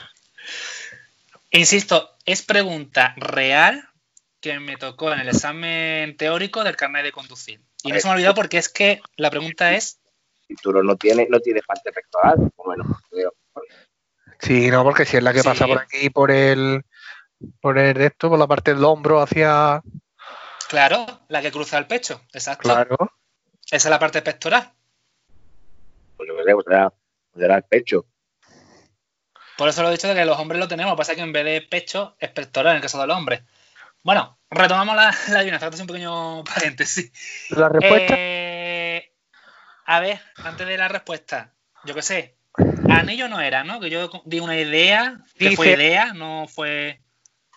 Insisto, 1.54 2.16
es 2.24 2.42
pregunta 2.44 3.14
real 3.16 3.88
que 4.40 4.58
me 4.58 4.76
tocó 4.76 5.12
en 5.12 5.20
el 5.20 5.28
examen 5.28 6.16
teórico 6.16 6.64
del 6.64 6.74
carnet 6.76 7.04
de 7.04 7.12
conducir. 7.12 7.62
Y 7.84 7.92
no 7.92 8.00
se 8.00 8.06
me 8.06 8.10
ha 8.10 8.14
olvidado 8.14 8.34
porque 8.34 8.58
es 8.58 8.68
que 8.68 9.00
la 9.16 9.30
pregunta 9.30 9.72
es, 9.72 10.00
cinturón 10.48 10.84
no 10.86 10.96
tiene, 10.96 11.28
no 11.30 11.38
tiene 11.38 11.60
parte 11.62 11.92
pectoral, 11.92 12.50
o 12.56 12.70
menos. 12.70 12.86
creo. 13.08 13.32
Sí, 14.40 14.68
no, 14.68 14.82
porque 14.82 15.04
si 15.04 15.16
es 15.16 15.22
la 15.22 15.32
que 15.32 15.40
Sí. 15.42 15.48
pasa 15.48 15.66
por 15.66 15.78
aquí, 15.78 16.10
por 16.10 16.30
el, 16.32 16.84
por 17.60 17.78
el 17.78 17.94
de 17.94 18.06
esto, 18.06 18.28
por 18.28 18.38
la 18.38 18.48
parte 18.48 18.74
del 18.74 18.84
hombro 18.84 19.20
hacia. 19.20 19.80
claro, 20.68 21.06
la 21.28 21.40
que 21.40 21.52
cruza 21.52 21.78
el 21.78 21.86
pecho. 21.86 22.20
Exacto. 22.32 22.68
Claro. 22.68 22.96
Esa 23.70 23.76
es 23.76 23.90
la 23.90 23.98
parte 24.00 24.22
pectoral. 24.22 24.72
Pues 26.16 26.28
yo 26.28 26.36
qué 26.36 26.42
sé, 26.44 26.52
pues 26.52 26.64
será, 26.66 26.92
será 27.36 27.56
el 27.58 27.62
pecho. 27.62 28.06
Por 29.56 29.68
eso 29.68 29.82
lo 29.82 29.88
he 29.88 29.92
dicho 29.92 30.08
de 30.08 30.14
que 30.14 30.24
los 30.24 30.38
hombres 30.38 30.58
lo 30.58 30.68
tenemos. 30.68 30.90
Lo 30.90 30.96
que 30.96 31.00
pasa 31.00 31.12
es 31.12 31.16
que 31.16 31.22
en 31.22 31.32
vez 31.32 31.44
de 31.44 31.62
pecho 31.62 32.16
es 32.18 32.30
pectoral 32.30 32.72
en 32.72 32.76
el 32.76 32.82
caso 32.82 33.00
de 33.00 33.06
los 33.06 33.16
hombres. 33.16 33.42
Bueno, 34.02 34.38
retomamos 34.50 34.96
la, 34.96 35.14
la 35.28 35.38
adivinanza. 35.38 35.66
Esto 35.66 35.76
es 35.76 35.80
un 35.80 35.86
pequeño 35.86 36.44
paréntesis. 36.44 37.12
La 37.50 37.68
respuesta. 37.68 38.14
Eh, 38.16 39.12
a 39.86 40.00
ver, 40.00 40.20
antes 40.36 40.66
de 40.66 40.78
la 40.78 40.88
respuesta, 40.88 41.52
yo 41.84 41.94
qué 41.94 42.02
sé. 42.02 42.36
Anillo 42.88 43.28
no 43.28 43.40
era, 43.40 43.64
¿no? 43.64 43.80
Que 43.80 43.90
yo 43.90 44.10
di 44.24 44.40
una 44.40 44.56
idea, 44.56 45.20
que 45.36 45.56
fue 45.56 45.72
idea, 45.72 46.12
no 46.12 46.46
fue. 46.48 47.00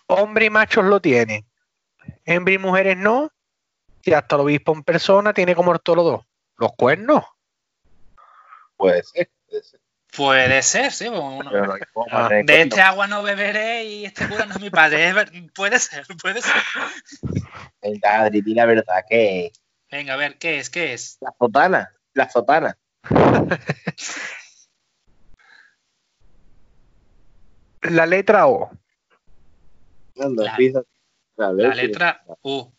Hombre 0.06 0.46
y 0.46 0.50
machos 0.50 0.84
lo 0.84 1.00
tienen. 1.00 1.46
Hembra 2.24 2.54
y 2.54 2.58
mujeres 2.58 2.96
no. 2.96 3.30
Y 4.02 4.12
hasta 4.12 4.36
el 4.36 4.42
obispo 4.42 4.72
en 4.72 4.82
persona 4.82 5.32
tiene 5.32 5.54
como 5.54 5.72
el 5.72 5.80
toro 5.80 6.02
dos. 6.02 6.24
Los 6.56 6.72
cuernos. 6.76 7.24
Puede 8.76 9.02
ser. 9.02 9.30
Puede 9.48 9.62
ser. 9.62 9.80
Puede 10.16 10.62
ser, 10.62 10.90
sí. 10.90 11.06
uno- 11.08 11.42
no 11.42 11.74
Ah, 12.10 12.28
de- 12.28 12.62
este 12.62 12.80
agua 12.80 13.06
no 13.06 13.22
beberé 13.22 13.84
y 13.84 14.04
este 14.06 14.26
cura 14.28 14.46
no 14.46 14.54
es 14.54 14.60
mi 14.60 14.70
padre. 14.70 15.12
Puede 15.54 15.78
ser, 15.78 16.06
puede 16.20 16.40
ser. 16.42 16.52
Venga, 17.82 18.22
Adri, 18.22 18.40
di 18.40 18.54
la 18.54 18.66
verdad, 18.66 19.04
¿qué 19.08 19.46
es? 19.46 19.52
Venga, 19.90 20.14
a 20.14 20.16
ver, 20.16 20.38
¿qué 20.38 20.58
es? 20.58 20.70
¿Qué 20.70 20.92
es? 20.94 21.18
La 21.20 21.32
sotana. 21.38 21.92
La 22.14 22.28
sotana. 22.28 22.78
La 27.82 28.06
letra 28.06 28.46
O. 28.48 28.70
La- 30.16 31.74
letra 31.74 32.22
U. 32.42 32.72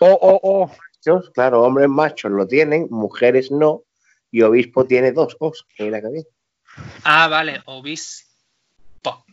O, 0.00 0.06
O, 0.10 0.40
O. 0.42 0.70
Claro, 1.34 1.62
hombres 1.62 1.88
machos 1.88 2.32
lo 2.32 2.48
tienen, 2.48 2.88
mujeres 2.90 3.52
no, 3.52 3.84
y 4.36 4.42
obispo 4.42 4.86
tiene 4.86 5.12
dos 5.12 5.34
os. 5.40 5.66
Mira 5.78 5.98
que 6.02 6.08
bien. 6.08 6.24
Ah, 7.04 7.26
vale, 7.26 7.62
obispo. 7.64 9.24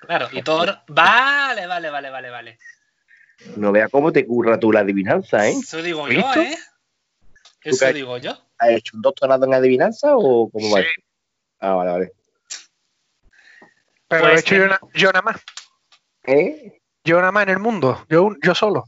Claro, 0.00 0.26
y 0.32 0.42
todo. 0.42 0.82
Vale, 0.88 1.68
vale, 1.68 1.88
vale, 1.88 2.10
vale, 2.10 2.30
vale. 2.30 2.58
No 3.54 3.70
vea 3.70 3.88
cómo 3.88 4.10
te 4.12 4.26
curra 4.26 4.58
tú 4.58 4.72
la 4.72 4.80
adivinanza, 4.80 5.46
¿eh? 5.46 5.52
Eso 5.52 5.80
digo 5.82 6.08
yo, 6.08 6.14
¿Visto? 6.16 6.40
¿eh? 6.40 6.56
Eso 7.62 7.92
digo 7.92 8.18
yo. 8.18 8.36
¿Has 8.58 8.70
hecho 8.70 8.96
un 8.96 9.02
doctorado 9.02 9.46
en 9.46 9.54
adivinanza 9.54 10.16
o 10.16 10.50
cómo 10.50 10.68
va? 10.74 10.80
Sí. 10.82 10.86
Ah, 11.60 11.74
vale, 11.74 11.90
vale. 11.92 12.12
Pero 14.08 14.22
Pues 14.22 14.22
lo 14.22 14.28
he 14.30 14.40
hecho 14.40 14.54
en- 14.56 14.60
yo, 14.62 14.66
na- 14.66 14.80
yo 14.94 15.06
nada 15.12 15.22
más. 15.22 15.40
¿Eh? 16.24 16.80
Yo 17.04 17.16
nada 17.20 17.30
más 17.30 17.44
en 17.44 17.50
el 17.50 17.58
mundo. 17.60 18.04
Yo, 18.08 18.30
yo 18.42 18.54
solo. 18.56 18.86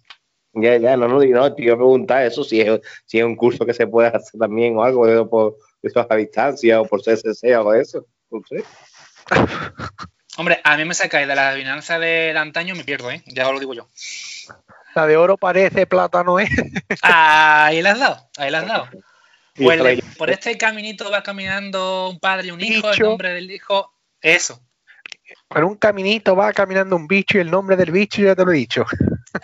Ya, 0.54 0.76
ya, 0.76 0.96
no, 0.96 1.08
no, 1.08 1.18
no, 1.24 1.54
te 1.54 1.62
iba 1.62 1.74
a 1.74 1.76
preguntar 1.76 2.24
eso, 2.24 2.44
si 2.44 2.60
es, 2.60 2.80
si 3.06 3.18
es 3.18 3.24
un 3.24 3.36
curso 3.36 3.64
que 3.64 3.72
se 3.72 3.86
puede 3.86 4.08
hacer 4.08 4.38
también 4.38 4.76
o 4.76 4.84
algo, 4.84 5.06
de, 5.06 5.24
por, 5.24 5.56
eso 5.82 6.06
a 6.08 6.16
distancia 6.16 6.80
o 6.80 6.84
por 6.84 7.00
CSC 7.02 7.44
o 7.44 7.56
algo 7.56 7.72
de 7.72 7.82
eso. 7.82 8.06
No 8.30 8.40
sé. 8.48 8.64
Hombre, 10.38 10.60
a 10.64 10.76
mí 10.76 10.84
me 10.84 10.94
sacáis 10.94 11.28
de 11.28 11.34
la 11.34 11.50
adivinanza 11.50 11.98
de 11.98 12.36
antaño, 12.36 12.74
me 12.74 12.84
pierdo, 12.84 13.10
¿eh? 13.10 13.22
Ya 13.26 13.46
os 13.46 13.52
lo 13.52 13.60
digo 13.60 13.74
yo. 13.74 13.88
La 14.94 15.06
de 15.06 15.16
oro 15.16 15.36
parece, 15.36 15.86
plátano 15.86 16.38
es. 16.38 16.50
Ahí 17.02 17.82
la 17.82 17.92
has 17.92 17.98
dado, 17.98 18.30
ahí 18.36 18.50
la 18.50 18.60
has 18.60 18.66
dado. 18.66 18.88
Pues 19.54 19.82
le- 19.82 20.02
por 20.16 20.30
este 20.30 20.56
caminito 20.56 21.10
va 21.10 21.22
caminando 21.22 22.08
un 22.08 22.18
padre 22.18 22.48
y 22.48 22.50
un 22.52 22.60
hijo, 22.62 22.90
el 22.90 22.98
nombre 23.00 23.34
del 23.34 23.50
hijo. 23.50 23.92
Eso. 24.22 24.62
Por 25.46 25.64
un 25.64 25.76
caminito 25.76 26.34
va 26.34 26.54
caminando 26.54 26.96
un 26.96 27.06
bicho 27.06 27.36
y 27.36 27.42
el 27.42 27.50
nombre 27.50 27.76
del 27.76 27.90
bicho 27.90 28.22
ya 28.22 28.34
te 28.34 28.46
lo 28.46 28.52
he 28.52 28.56
dicho. 28.56 28.86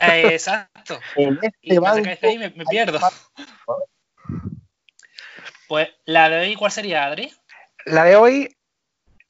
Eh, 0.00 0.28
exacto. 0.32 0.77
En 1.16 1.38
este 1.42 1.58
me 1.62 1.78
banco 1.78 1.96
sacáis 1.98 2.20
de 2.20 2.28
ahí 2.28 2.34
y 2.34 2.38
me, 2.38 2.50
me 2.50 2.64
pierdo. 2.64 2.98
Pues 5.68 5.88
la 6.06 6.28
de 6.30 6.40
hoy, 6.40 6.54
¿cuál 6.56 6.70
sería, 6.70 7.04
Adri? 7.06 7.30
La 7.84 8.04
de 8.04 8.16
hoy 8.16 8.56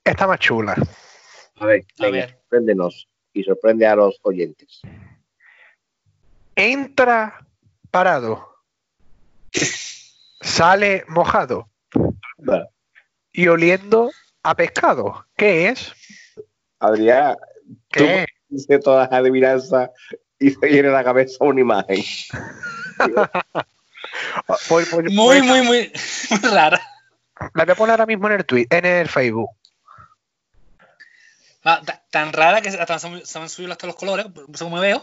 está 0.05 0.27
más 0.27 0.39
chula. 0.39 0.77
A 1.57 1.67
ver, 1.67 1.85
A 1.99 2.05
venga, 2.05 2.19
ver. 2.19 2.31
sorpréndenos 2.31 3.09
y 3.33 3.43
sorprende 3.43 3.87
a 3.87 3.97
los 3.97 4.19
oyentes. 4.23 4.81
Entra 6.55 7.45
parado. 7.91 8.57
Sale 10.41 11.05
mojado 11.09 11.69
y 13.33 13.49
oliendo 13.49 14.11
a 14.43 14.55
pescado. 14.55 15.27
¿Qué 15.37 15.69
es? 15.69 15.93
Adrián, 16.79 17.37
tú 17.89 18.05
¿Qué? 18.05 18.25
dices 18.49 18.81
todas 18.81 19.11
las 19.11 19.19
adivinanzas 19.21 19.91
y 20.41 20.51
se 20.51 20.67
viene 20.67 20.89
a 20.89 20.93
la 20.93 21.05
cabeza 21.05 21.45
una 21.45 21.61
imagen. 21.61 22.03
Voy- 24.69 24.85
voy- 24.91 25.03
Muy, 25.05 25.13
voy- 25.13 25.43
muy, 25.43 25.63
muy, 25.63 25.93
muy 26.31 26.51
rara. 26.51 26.81
La 27.55 27.65
voy 27.65 27.73
a 27.73 27.77
poner 27.77 27.91
ahora 27.93 28.07
mismo 28.07 28.27
en 28.29 28.35
el 28.35 28.45
tweet, 28.45 28.67
en 28.71 28.85
el 28.85 29.09
Facebook. 29.09 29.51
Ah, 31.65 31.81
ta- 31.85 32.03
tan 32.11 32.33
rara 32.33 32.61
que 32.61 32.69
hasta 32.71 32.99
se 32.99 33.39
han 33.39 33.49
subido 33.49 33.73
hasta 33.73 33.87
los 33.87 33.97
colores, 33.97 34.27
según 34.55 34.75
me 34.75 34.81
veo. 34.81 35.03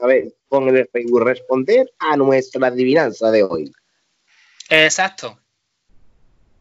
A 0.00 0.06
ver, 0.06 0.34
con 0.48 0.68
el 0.68 0.88
Facebook 0.92 1.22
responder 1.22 1.90
a 1.98 2.16
nuestra 2.16 2.66
adivinanza 2.66 3.30
de 3.30 3.42
hoy. 3.44 3.72
Exacto. 4.68 5.38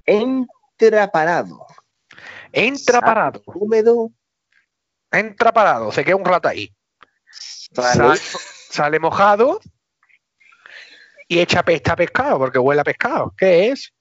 Entra 0.06 1.10
parado. 1.10 1.66
Entra 2.52 3.02
parado. 3.02 3.42
Húmedo. 3.46 4.12
Entra 5.14 5.52
parado. 5.54 5.92
Se 5.92 6.04
queda 6.04 6.16
un 6.16 6.26
rato 6.26 6.48
ahí. 6.48 6.74
Sale, 7.30 8.18
sale 8.18 9.00
mojado 9.00 9.60
y 11.28 11.40
echa 11.40 11.64
pesta 11.64 11.94
a 11.94 11.96
pescado, 11.96 12.38
porque 12.38 12.60
huele 12.60 12.82
a 12.82 12.84
pescado. 12.84 13.34
¿Qué 13.38 13.70
es? 13.70 13.94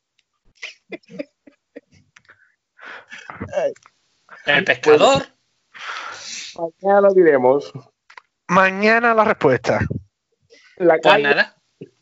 El 4.46 4.64
pescador. 4.64 5.26
Mañana 6.82 7.00
lo 7.00 7.14
diremos. 7.14 7.72
Mañana 8.48 9.14
la 9.14 9.24
respuesta. 9.24 9.80
La 10.76 10.94
Pues 10.98 11.02
calle, 11.02 11.22
nada. 11.22 11.56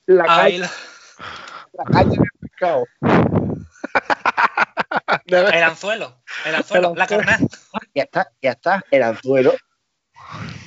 la 0.07 0.25
calle, 0.25 0.59
lo- 0.59 0.67
la 1.73 1.85
calle 1.85 2.11
del 2.11 2.31
pescado. 2.41 2.85
el 5.27 5.63
anzuelo. 5.63 6.23
El 6.45 6.55
anzuelo. 6.55 6.95
La 6.97 7.07
carnada. 7.07 7.39
Ya 7.95 8.03
está, 8.05 8.33
ya 8.43 8.51
está. 8.53 8.85
El 8.91 9.03
anzuelo. 9.03 9.55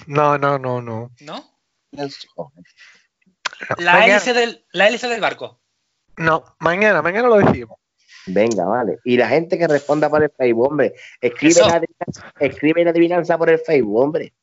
No, 0.08 0.38
no, 0.38 0.58
no, 0.60 0.82
no. 0.82 1.12
¿No? 1.22 1.60
La 3.78 3.94
Mañana- 3.94 4.06
hélice, 4.16 4.34
del, 4.34 4.66
la 4.72 4.88
hélice 4.88 5.08
del 5.08 5.22
barco. 5.22 5.62
No, 6.18 6.44
mañana, 6.60 7.02
mañana 7.02 7.28
lo 7.28 7.38
decimos. 7.38 7.78
Venga, 8.26 8.66
vale. 8.66 9.00
Y 9.04 9.18
la 9.18 9.28
gente 9.28 9.58
que 9.58 9.68
responda 9.68 10.10
por 10.10 10.24
el 10.24 10.32
Facebook, 10.32 10.68
hombre. 10.72 10.94
Escribe 11.20 11.62
la, 11.62 11.76
adivinanza, 11.76 12.34
escribe 12.40 12.84
la 12.84 12.92
adivinanza 12.92 13.38
por 13.38 13.50
el 13.50 13.60
Facebook, 13.60 14.00
hombre. 14.00 14.34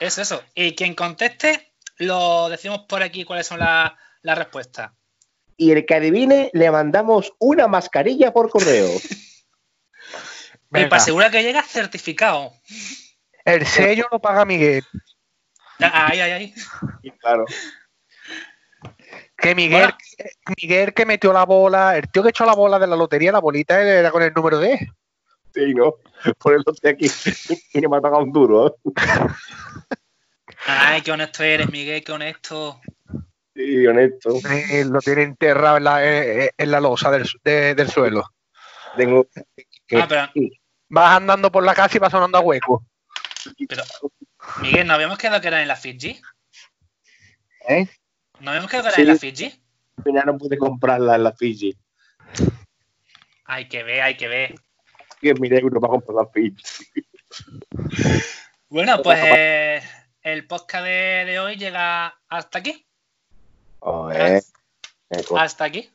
Es 0.00 0.18
eso. 0.18 0.42
Y 0.54 0.74
quien 0.74 0.94
conteste, 0.94 1.74
lo 1.98 2.48
decimos 2.48 2.80
por 2.88 3.02
aquí 3.02 3.24
cuáles 3.24 3.46
son 3.46 3.60
la- 3.60 3.96
las 4.22 4.38
respuestas. 4.38 4.90
Y 5.56 5.72
el 5.72 5.86
que 5.86 5.94
adivine, 5.94 6.50
le 6.52 6.70
mandamos 6.70 7.32
una 7.38 7.68
mascarilla 7.68 8.32
por 8.32 8.50
correo. 8.50 8.88
Y 10.74 10.86
para 10.86 10.96
asegurar 10.96 11.30
que 11.30 11.42
llega 11.42 11.62
certificado. 11.62 12.50
El 13.44 13.66
sello 13.66 14.06
lo 14.10 14.18
paga 14.20 14.46
Miguel. 14.46 14.82
Ahí, 15.78 16.20
ahí, 16.20 16.30
ahí. 16.30 16.54
Y 17.02 17.10
claro. 17.10 17.44
Que 19.36 19.54
Miguel. 19.54 19.92
Miguel 20.56 20.94
que 20.94 21.04
metió 21.04 21.32
la 21.32 21.44
bola, 21.44 21.96
el 21.96 22.10
tío 22.10 22.22
que 22.22 22.30
echó 22.30 22.46
la 22.46 22.54
bola 22.54 22.78
de 22.78 22.86
la 22.86 22.96
lotería, 22.96 23.32
la 23.32 23.40
bolita 23.40 23.82
era 23.82 24.10
con 24.10 24.22
el 24.22 24.32
número 24.32 24.60
10. 24.60 24.80
Sí, 25.54 25.74
¿no? 25.74 25.96
Por 26.38 26.54
eso 26.54 26.72
estoy 26.72 26.90
aquí. 26.92 27.10
Y 27.74 27.80
no 27.80 27.90
me 27.90 27.98
ha 27.98 28.00
pagado 28.00 28.22
un 28.22 28.32
duro. 28.32 28.68
¿eh? 28.68 28.92
Ay, 30.66 31.02
qué 31.02 31.12
honesto 31.12 31.42
eres, 31.42 31.70
Miguel, 31.70 32.02
qué 32.04 32.12
honesto. 32.12 32.80
Sí, 33.54 33.86
honesto. 33.86 34.38
Eh, 34.50 34.84
lo 34.84 35.00
tiene 35.00 35.22
enterrado 35.22 35.76
en 35.76 35.84
la, 35.84 36.04
eh, 36.04 36.50
en 36.56 36.70
la 36.70 36.80
losa 36.80 37.10
del, 37.10 37.28
de- 37.44 37.74
del 37.74 37.90
suelo. 37.90 38.24
Tengo. 38.96 39.26
que- 39.86 39.98
Ah, 40.00 40.06
pero, 40.08 40.28
Vas 40.88 41.16
andando 41.16 41.50
por 41.50 41.62
la 41.64 41.74
casa 41.74 41.96
y 41.96 42.00
vas 42.00 42.10
sonando 42.12 42.38
a 42.38 42.40
hueco. 42.42 42.84
pero, 43.68 43.82
Miguel, 44.60 44.86
¿nos 44.86 44.94
habíamos 44.94 45.18
quedado 45.18 45.40
que 45.40 45.48
era 45.48 45.62
en 45.62 45.68
la 45.68 45.76
Fiji? 45.76 46.20
¿Eh? 47.68 47.86
¿Nos 48.40 48.48
habíamos 48.48 48.70
quedado 48.70 48.84
que 48.84 48.88
era 48.88 48.96
Sí. 48.96 49.02
en 49.02 49.08
la 49.08 49.16
Fiji? 49.18 49.62
Al 49.98 50.04
final 50.04 50.26
no 50.26 50.38
pude 50.38 50.58
comprarla 50.58 51.14
en 51.16 51.24
la 51.24 51.32
Fiji. 51.32 51.76
Hay 53.44 53.68
que 53.68 53.82
ver, 53.82 54.02
hay 54.02 54.16
que 54.16 54.28
ver. 54.28 54.54
10.000 55.20 55.52
euros 55.60 55.80
para 55.80 55.90
comprar 55.92 56.16
la 56.24 56.30
Fiji. 56.32 57.02
Bueno, 58.68 59.02
pues 59.02 59.18
eh, 59.22 59.82
el 60.22 60.46
podcast 60.46 60.84
de, 60.84 61.24
de 61.26 61.38
hoy 61.38 61.56
llega 61.56 62.18
hasta 62.28 62.58
aquí. 62.58 62.86
Eh, 65.10 65.24
co- 65.28 65.38
Hasta 65.38 65.64
aquí. 65.64 65.90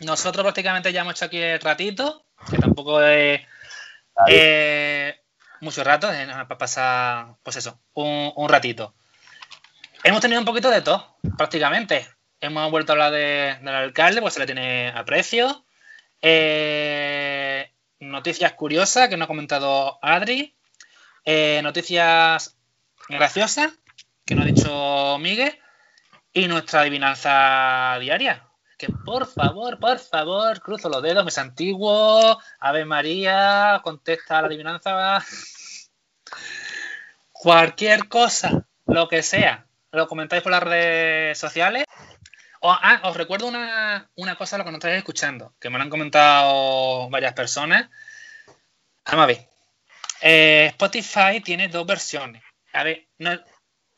Nosotros 0.00 0.42
prácticamente 0.42 0.92
ya 0.92 1.00
hemos 1.02 1.14
hecho 1.14 1.24
aquí 1.26 1.38
el 1.38 1.60
ratito, 1.60 2.24
que 2.50 2.58
tampoco 2.58 3.02
es 3.02 3.40
eh, 4.28 5.20
mucho 5.60 5.82
rato, 5.84 6.12
eh, 6.12 6.26
para 6.26 6.58
pasar, 6.58 7.36
pues 7.42 7.56
eso, 7.56 7.78
un, 7.94 8.32
un 8.36 8.48
ratito. 8.48 8.94
Hemos 10.04 10.20
tenido 10.20 10.40
un 10.40 10.44
poquito 10.46 10.70
de 10.70 10.82
todo, 10.82 11.16
prácticamente. 11.38 12.06
Hemos 12.40 12.70
vuelto 12.70 12.92
a 12.92 12.94
hablar 12.94 13.12
de- 13.12 13.56
del 13.62 13.74
alcalde, 13.74 14.20
pues 14.20 14.34
se 14.34 14.40
le 14.40 14.46
tiene 14.46 14.88
aprecio. 14.94 15.64
Eh, 16.20 17.72
noticias 18.00 18.52
curiosas 18.52 19.08
que 19.08 19.16
nos 19.16 19.24
ha 19.24 19.28
comentado 19.28 19.98
Adri. 20.02 20.54
Eh, 21.24 21.60
noticias 21.62 22.56
graciosas 23.08 23.72
que 24.26 24.34
nos 24.34 24.44
ha 24.44 24.48
dicho 24.48 25.18
Miguel. 25.18 25.58
Y 26.36 26.48
nuestra 26.48 26.80
adivinanza 26.82 27.96
diaria. 27.98 28.46
Que 28.76 28.88
por 28.88 29.26
favor, 29.26 29.80
por 29.80 29.98
favor, 29.98 30.60
cruzo 30.60 30.90
los 30.90 31.02
dedos, 31.02 31.24
me 31.24 31.30
santiguo, 31.30 32.38
Ave 32.60 32.84
María, 32.84 33.80
contesta 33.82 34.42
la 34.42 34.48
adivinanza. 34.48 35.24
Cualquier 37.32 38.06
cosa, 38.08 38.66
lo 38.84 39.08
que 39.08 39.22
sea, 39.22 39.66
lo 39.92 40.06
comentáis 40.06 40.42
por 40.42 40.52
las 40.52 40.62
redes 40.62 41.38
sociales. 41.38 41.84
O- 42.60 42.70
ah, 42.70 43.00
os 43.04 43.16
recuerdo 43.16 43.46
una, 43.46 44.10
una 44.16 44.36
cosa, 44.36 44.58
lo 44.58 44.64
que 44.64 44.72
nos 44.72 44.78
estáis 44.78 44.98
escuchando, 44.98 45.54
que 45.58 45.70
me 45.70 45.78
lo 45.78 45.84
han 45.84 45.90
comentado 45.90 47.08
varias 47.08 47.32
personas. 47.32 47.88
Vamos 49.06 49.22
a 49.24 49.26
ver. 49.26 49.48
Eh, 50.20 50.66
Spotify 50.72 51.40
tiene 51.42 51.68
dos 51.68 51.86
versiones. 51.86 52.42
A 52.74 52.82
ver, 52.82 53.08
no, 53.16 53.30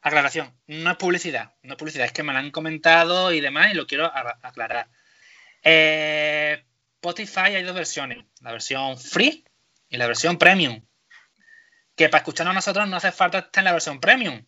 aclaración, 0.00 0.54
no 0.66 0.90
es 0.90 0.96
publicidad, 0.96 1.54
no 1.62 1.74
es 1.74 1.78
publicidad, 1.78 2.06
es 2.06 2.12
que 2.12 2.22
me 2.22 2.32
lo 2.32 2.38
han 2.38 2.50
comentado 2.50 3.32
y 3.32 3.40
demás 3.40 3.72
y 3.72 3.74
lo 3.74 3.86
quiero 3.86 4.10
aclarar. 4.14 4.88
Eh, 5.62 6.64
Spotify 6.96 7.54
hay 7.54 7.62
dos 7.62 7.74
versiones, 7.74 8.24
la 8.40 8.52
versión 8.52 8.98
free 8.98 9.44
y 9.88 9.96
la 9.96 10.06
versión 10.06 10.38
premium. 10.38 10.84
Que 11.94 12.08
para 12.08 12.18
escucharnos 12.18 12.52
a 12.52 12.54
nosotros 12.54 12.88
no 12.88 12.96
hace 12.96 13.12
falta 13.12 13.38
estar 13.38 13.60
en 13.60 13.64
la 13.66 13.72
versión 13.72 14.00
premium. 14.00 14.44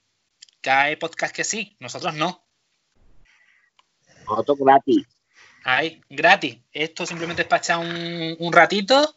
Que 0.60 0.70
hay 0.70 0.96
podcasts 0.96 1.36
que 1.36 1.44
sí, 1.44 1.76
nosotros 1.80 2.14
no. 2.14 2.44
Nosotros 4.28 4.58
gratis. 4.60 5.06
Ahí, 5.64 6.00
gratis. 6.08 6.58
Esto 6.72 7.06
simplemente 7.06 7.42
es 7.42 7.48
para 7.48 7.60
echar 7.60 7.78
un, 7.78 8.36
un 8.38 8.52
ratito 8.52 9.16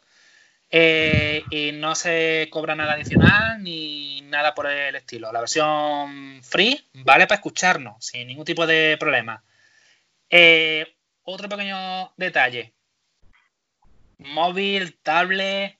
eh, 0.76 1.46
y 1.50 1.70
no 1.70 1.94
se 1.94 2.48
cobra 2.50 2.74
nada 2.74 2.94
adicional 2.94 3.62
ni 3.62 4.22
nada 4.22 4.56
por 4.56 4.66
el 4.66 4.96
estilo. 4.96 5.30
La 5.30 5.38
versión 5.38 6.42
free 6.42 6.84
vale 6.94 7.28
para 7.28 7.36
escucharnos 7.36 8.04
sin 8.04 8.26
ningún 8.26 8.44
tipo 8.44 8.66
de 8.66 8.96
problema. 8.98 9.44
Eh, 10.28 10.96
otro 11.22 11.48
pequeño 11.48 12.12
detalle. 12.16 12.74
Móvil, 14.18 14.98
tablet, 15.00 15.78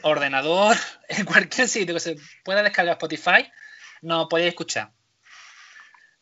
ordenador, 0.00 0.78
en 1.10 1.26
cualquier 1.26 1.68
sitio 1.68 1.92
que 1.92 2.00
se 2.00 2.16
pueda 2.42 2.62
descargar 2.62 2.94
Spotify, 2.94 3.52
no 4.00 4.30
podéis 4.30 4.48
escuchar. 4.48 4.92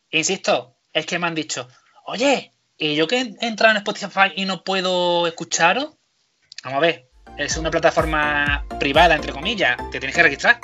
Insisto, 0.09 0.75
es 0.91 1.05
que 1.05 1.17
me 1.17 1.27
han 1.27 1.35
dicho, 1.35 1.69
oye, 2.07 2.51
¿y 2.77 2.97
yo 2.97 3.07
que 3.07 3.21
he 3.21 3.47
entrado 3.47 3.71
en 3.71 3.77
Spotify 3.77 4.33
y 4.35 4.43
no 4.43 4.65
puedo 4.65 5.27
escucharos? 5.27 5.93
Vamos 6.61 6.77
a 6.79 6.81
ver, 6.81 7.12
es 7.37 7.57
una 7.57 7.71
plataforma 7.71 8.63
privada, 8.79 9.15
entre 9.15 9.31
comillas, 9.31 9.77
te 9.91 9.99
tienes 9.99 10.15
que 10.15 10.23
registrar. 10.23 10.59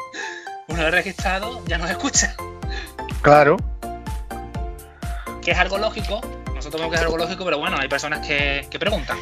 Una 0.68 0.84
vez 0.86 0.92
registrado, 0.94 1.64
ya 1.66 1.78
no 1.78 1.86
se 1.88 1.94
escucha. 1.94 2.36
Claro. 3.22 3.58
Que 5.42 5.52
es 5.52 5.58
algo 5.58 5.78
lógico, 5.78 6.22
nosotros 6.54 6.82
vemos 6.82 6.90
que 6.92 6.96
es 6.98 7.02
algo 7.02 7.18
lógico, 7.18 7.46
pero 7.46 7.58
bueno, 7.58 7.78
hay 7.80 7.88
personas 7.88 8.26
que, 8.26 8.68
que 8.70 8.78
preguntan. 8.78 9.18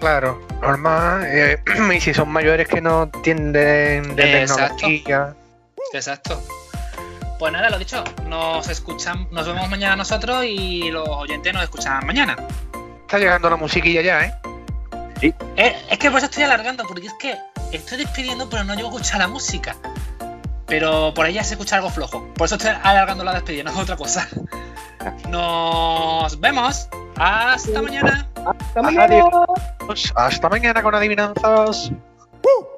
Claro, 0.00 0.46
normal. 0.62 1.24
eh, 1.26 1.58
y 1.96 2.00
si 2.00 2.14
son 2.14 2.28
mayores 2.30 2.68
que 2.68 2.80
no 2.80 3.04
entienden 3.14 4.14
de 4.16 4.42
Exacto. 4.42 4.76
tecnología. 4.76 5.34
Exacto. 5.92 6.42
Pues 7.38 7.52
nada, 7.52 7.70
lo 7.70 7.78
dicho, 7.78 8.02
nos 8.26 8.68
escuchan, 8.68 9.28
nos 9.30 9.46
vemos 9.46 9.68
mañana 9.68 9.94
nosotros 9.96 10.44
y 10.44 10.90
los 10.90 11.08
oyentes 11.08 11.52
nos 11.52 11.62
escuchan 11.62 12.04
mañana. 12.06 12.36
Está 13.02 13.18
llegando 13.18 13.48
la 13.50 13.56
musiquilla 13.56 14.02
ya, 14.02 14.24
¿eh? 14.24 14.34
Eh, 15.22 15.76
es 15.90 15.98
que 15.98 16.10
por 16.10 16.18
eso 16.18 16.26
estoy 16.26 16.44
alargando, 16.44 16.84
porque 16.84 17.06
es 17.06 17.14
que 17.14 17.36
estoy 17.72 17.98
despidiendo, 17.98 18.48
pero 18.48 18.64
no 18.64 18.74
llego 18.74 18.88
a 18.88 18.92
escuchar 18.92 19.20
la 19.20 19.28
música. 19.28 19.76
Pero 20.66 21.12
por 21.14 21.26
ahí 21.26 21.34
ya 21.34 21.44
se 21.44 21.54
escucha 21.54 21.76
algo 21.76 21.90
flojo. 21.90 22.26
Por 22.34 22.46
eso 22.46 22.56
estoy 22.56 22.72
alargando 22.82 23.24
la 23.24 23.34
despedida, 23.34 23.64
no 23.64 23.70
es 23.70 23.78
otra 23.78 23.96
cosa. 23.96 24.28
Nos 25.28 26.38
vemos. 26.40 26.88
Hasta 27.16 27.82
mañana. 27.82 28.28
Hasta 28.46 28.82
mañana. 28.82 29.22
Hasta 30.14 30.48
mañana 30.48 30.82
con 30.82 30.94
adivinanzas. 30.94 31.90
Woo! 31.90 32.77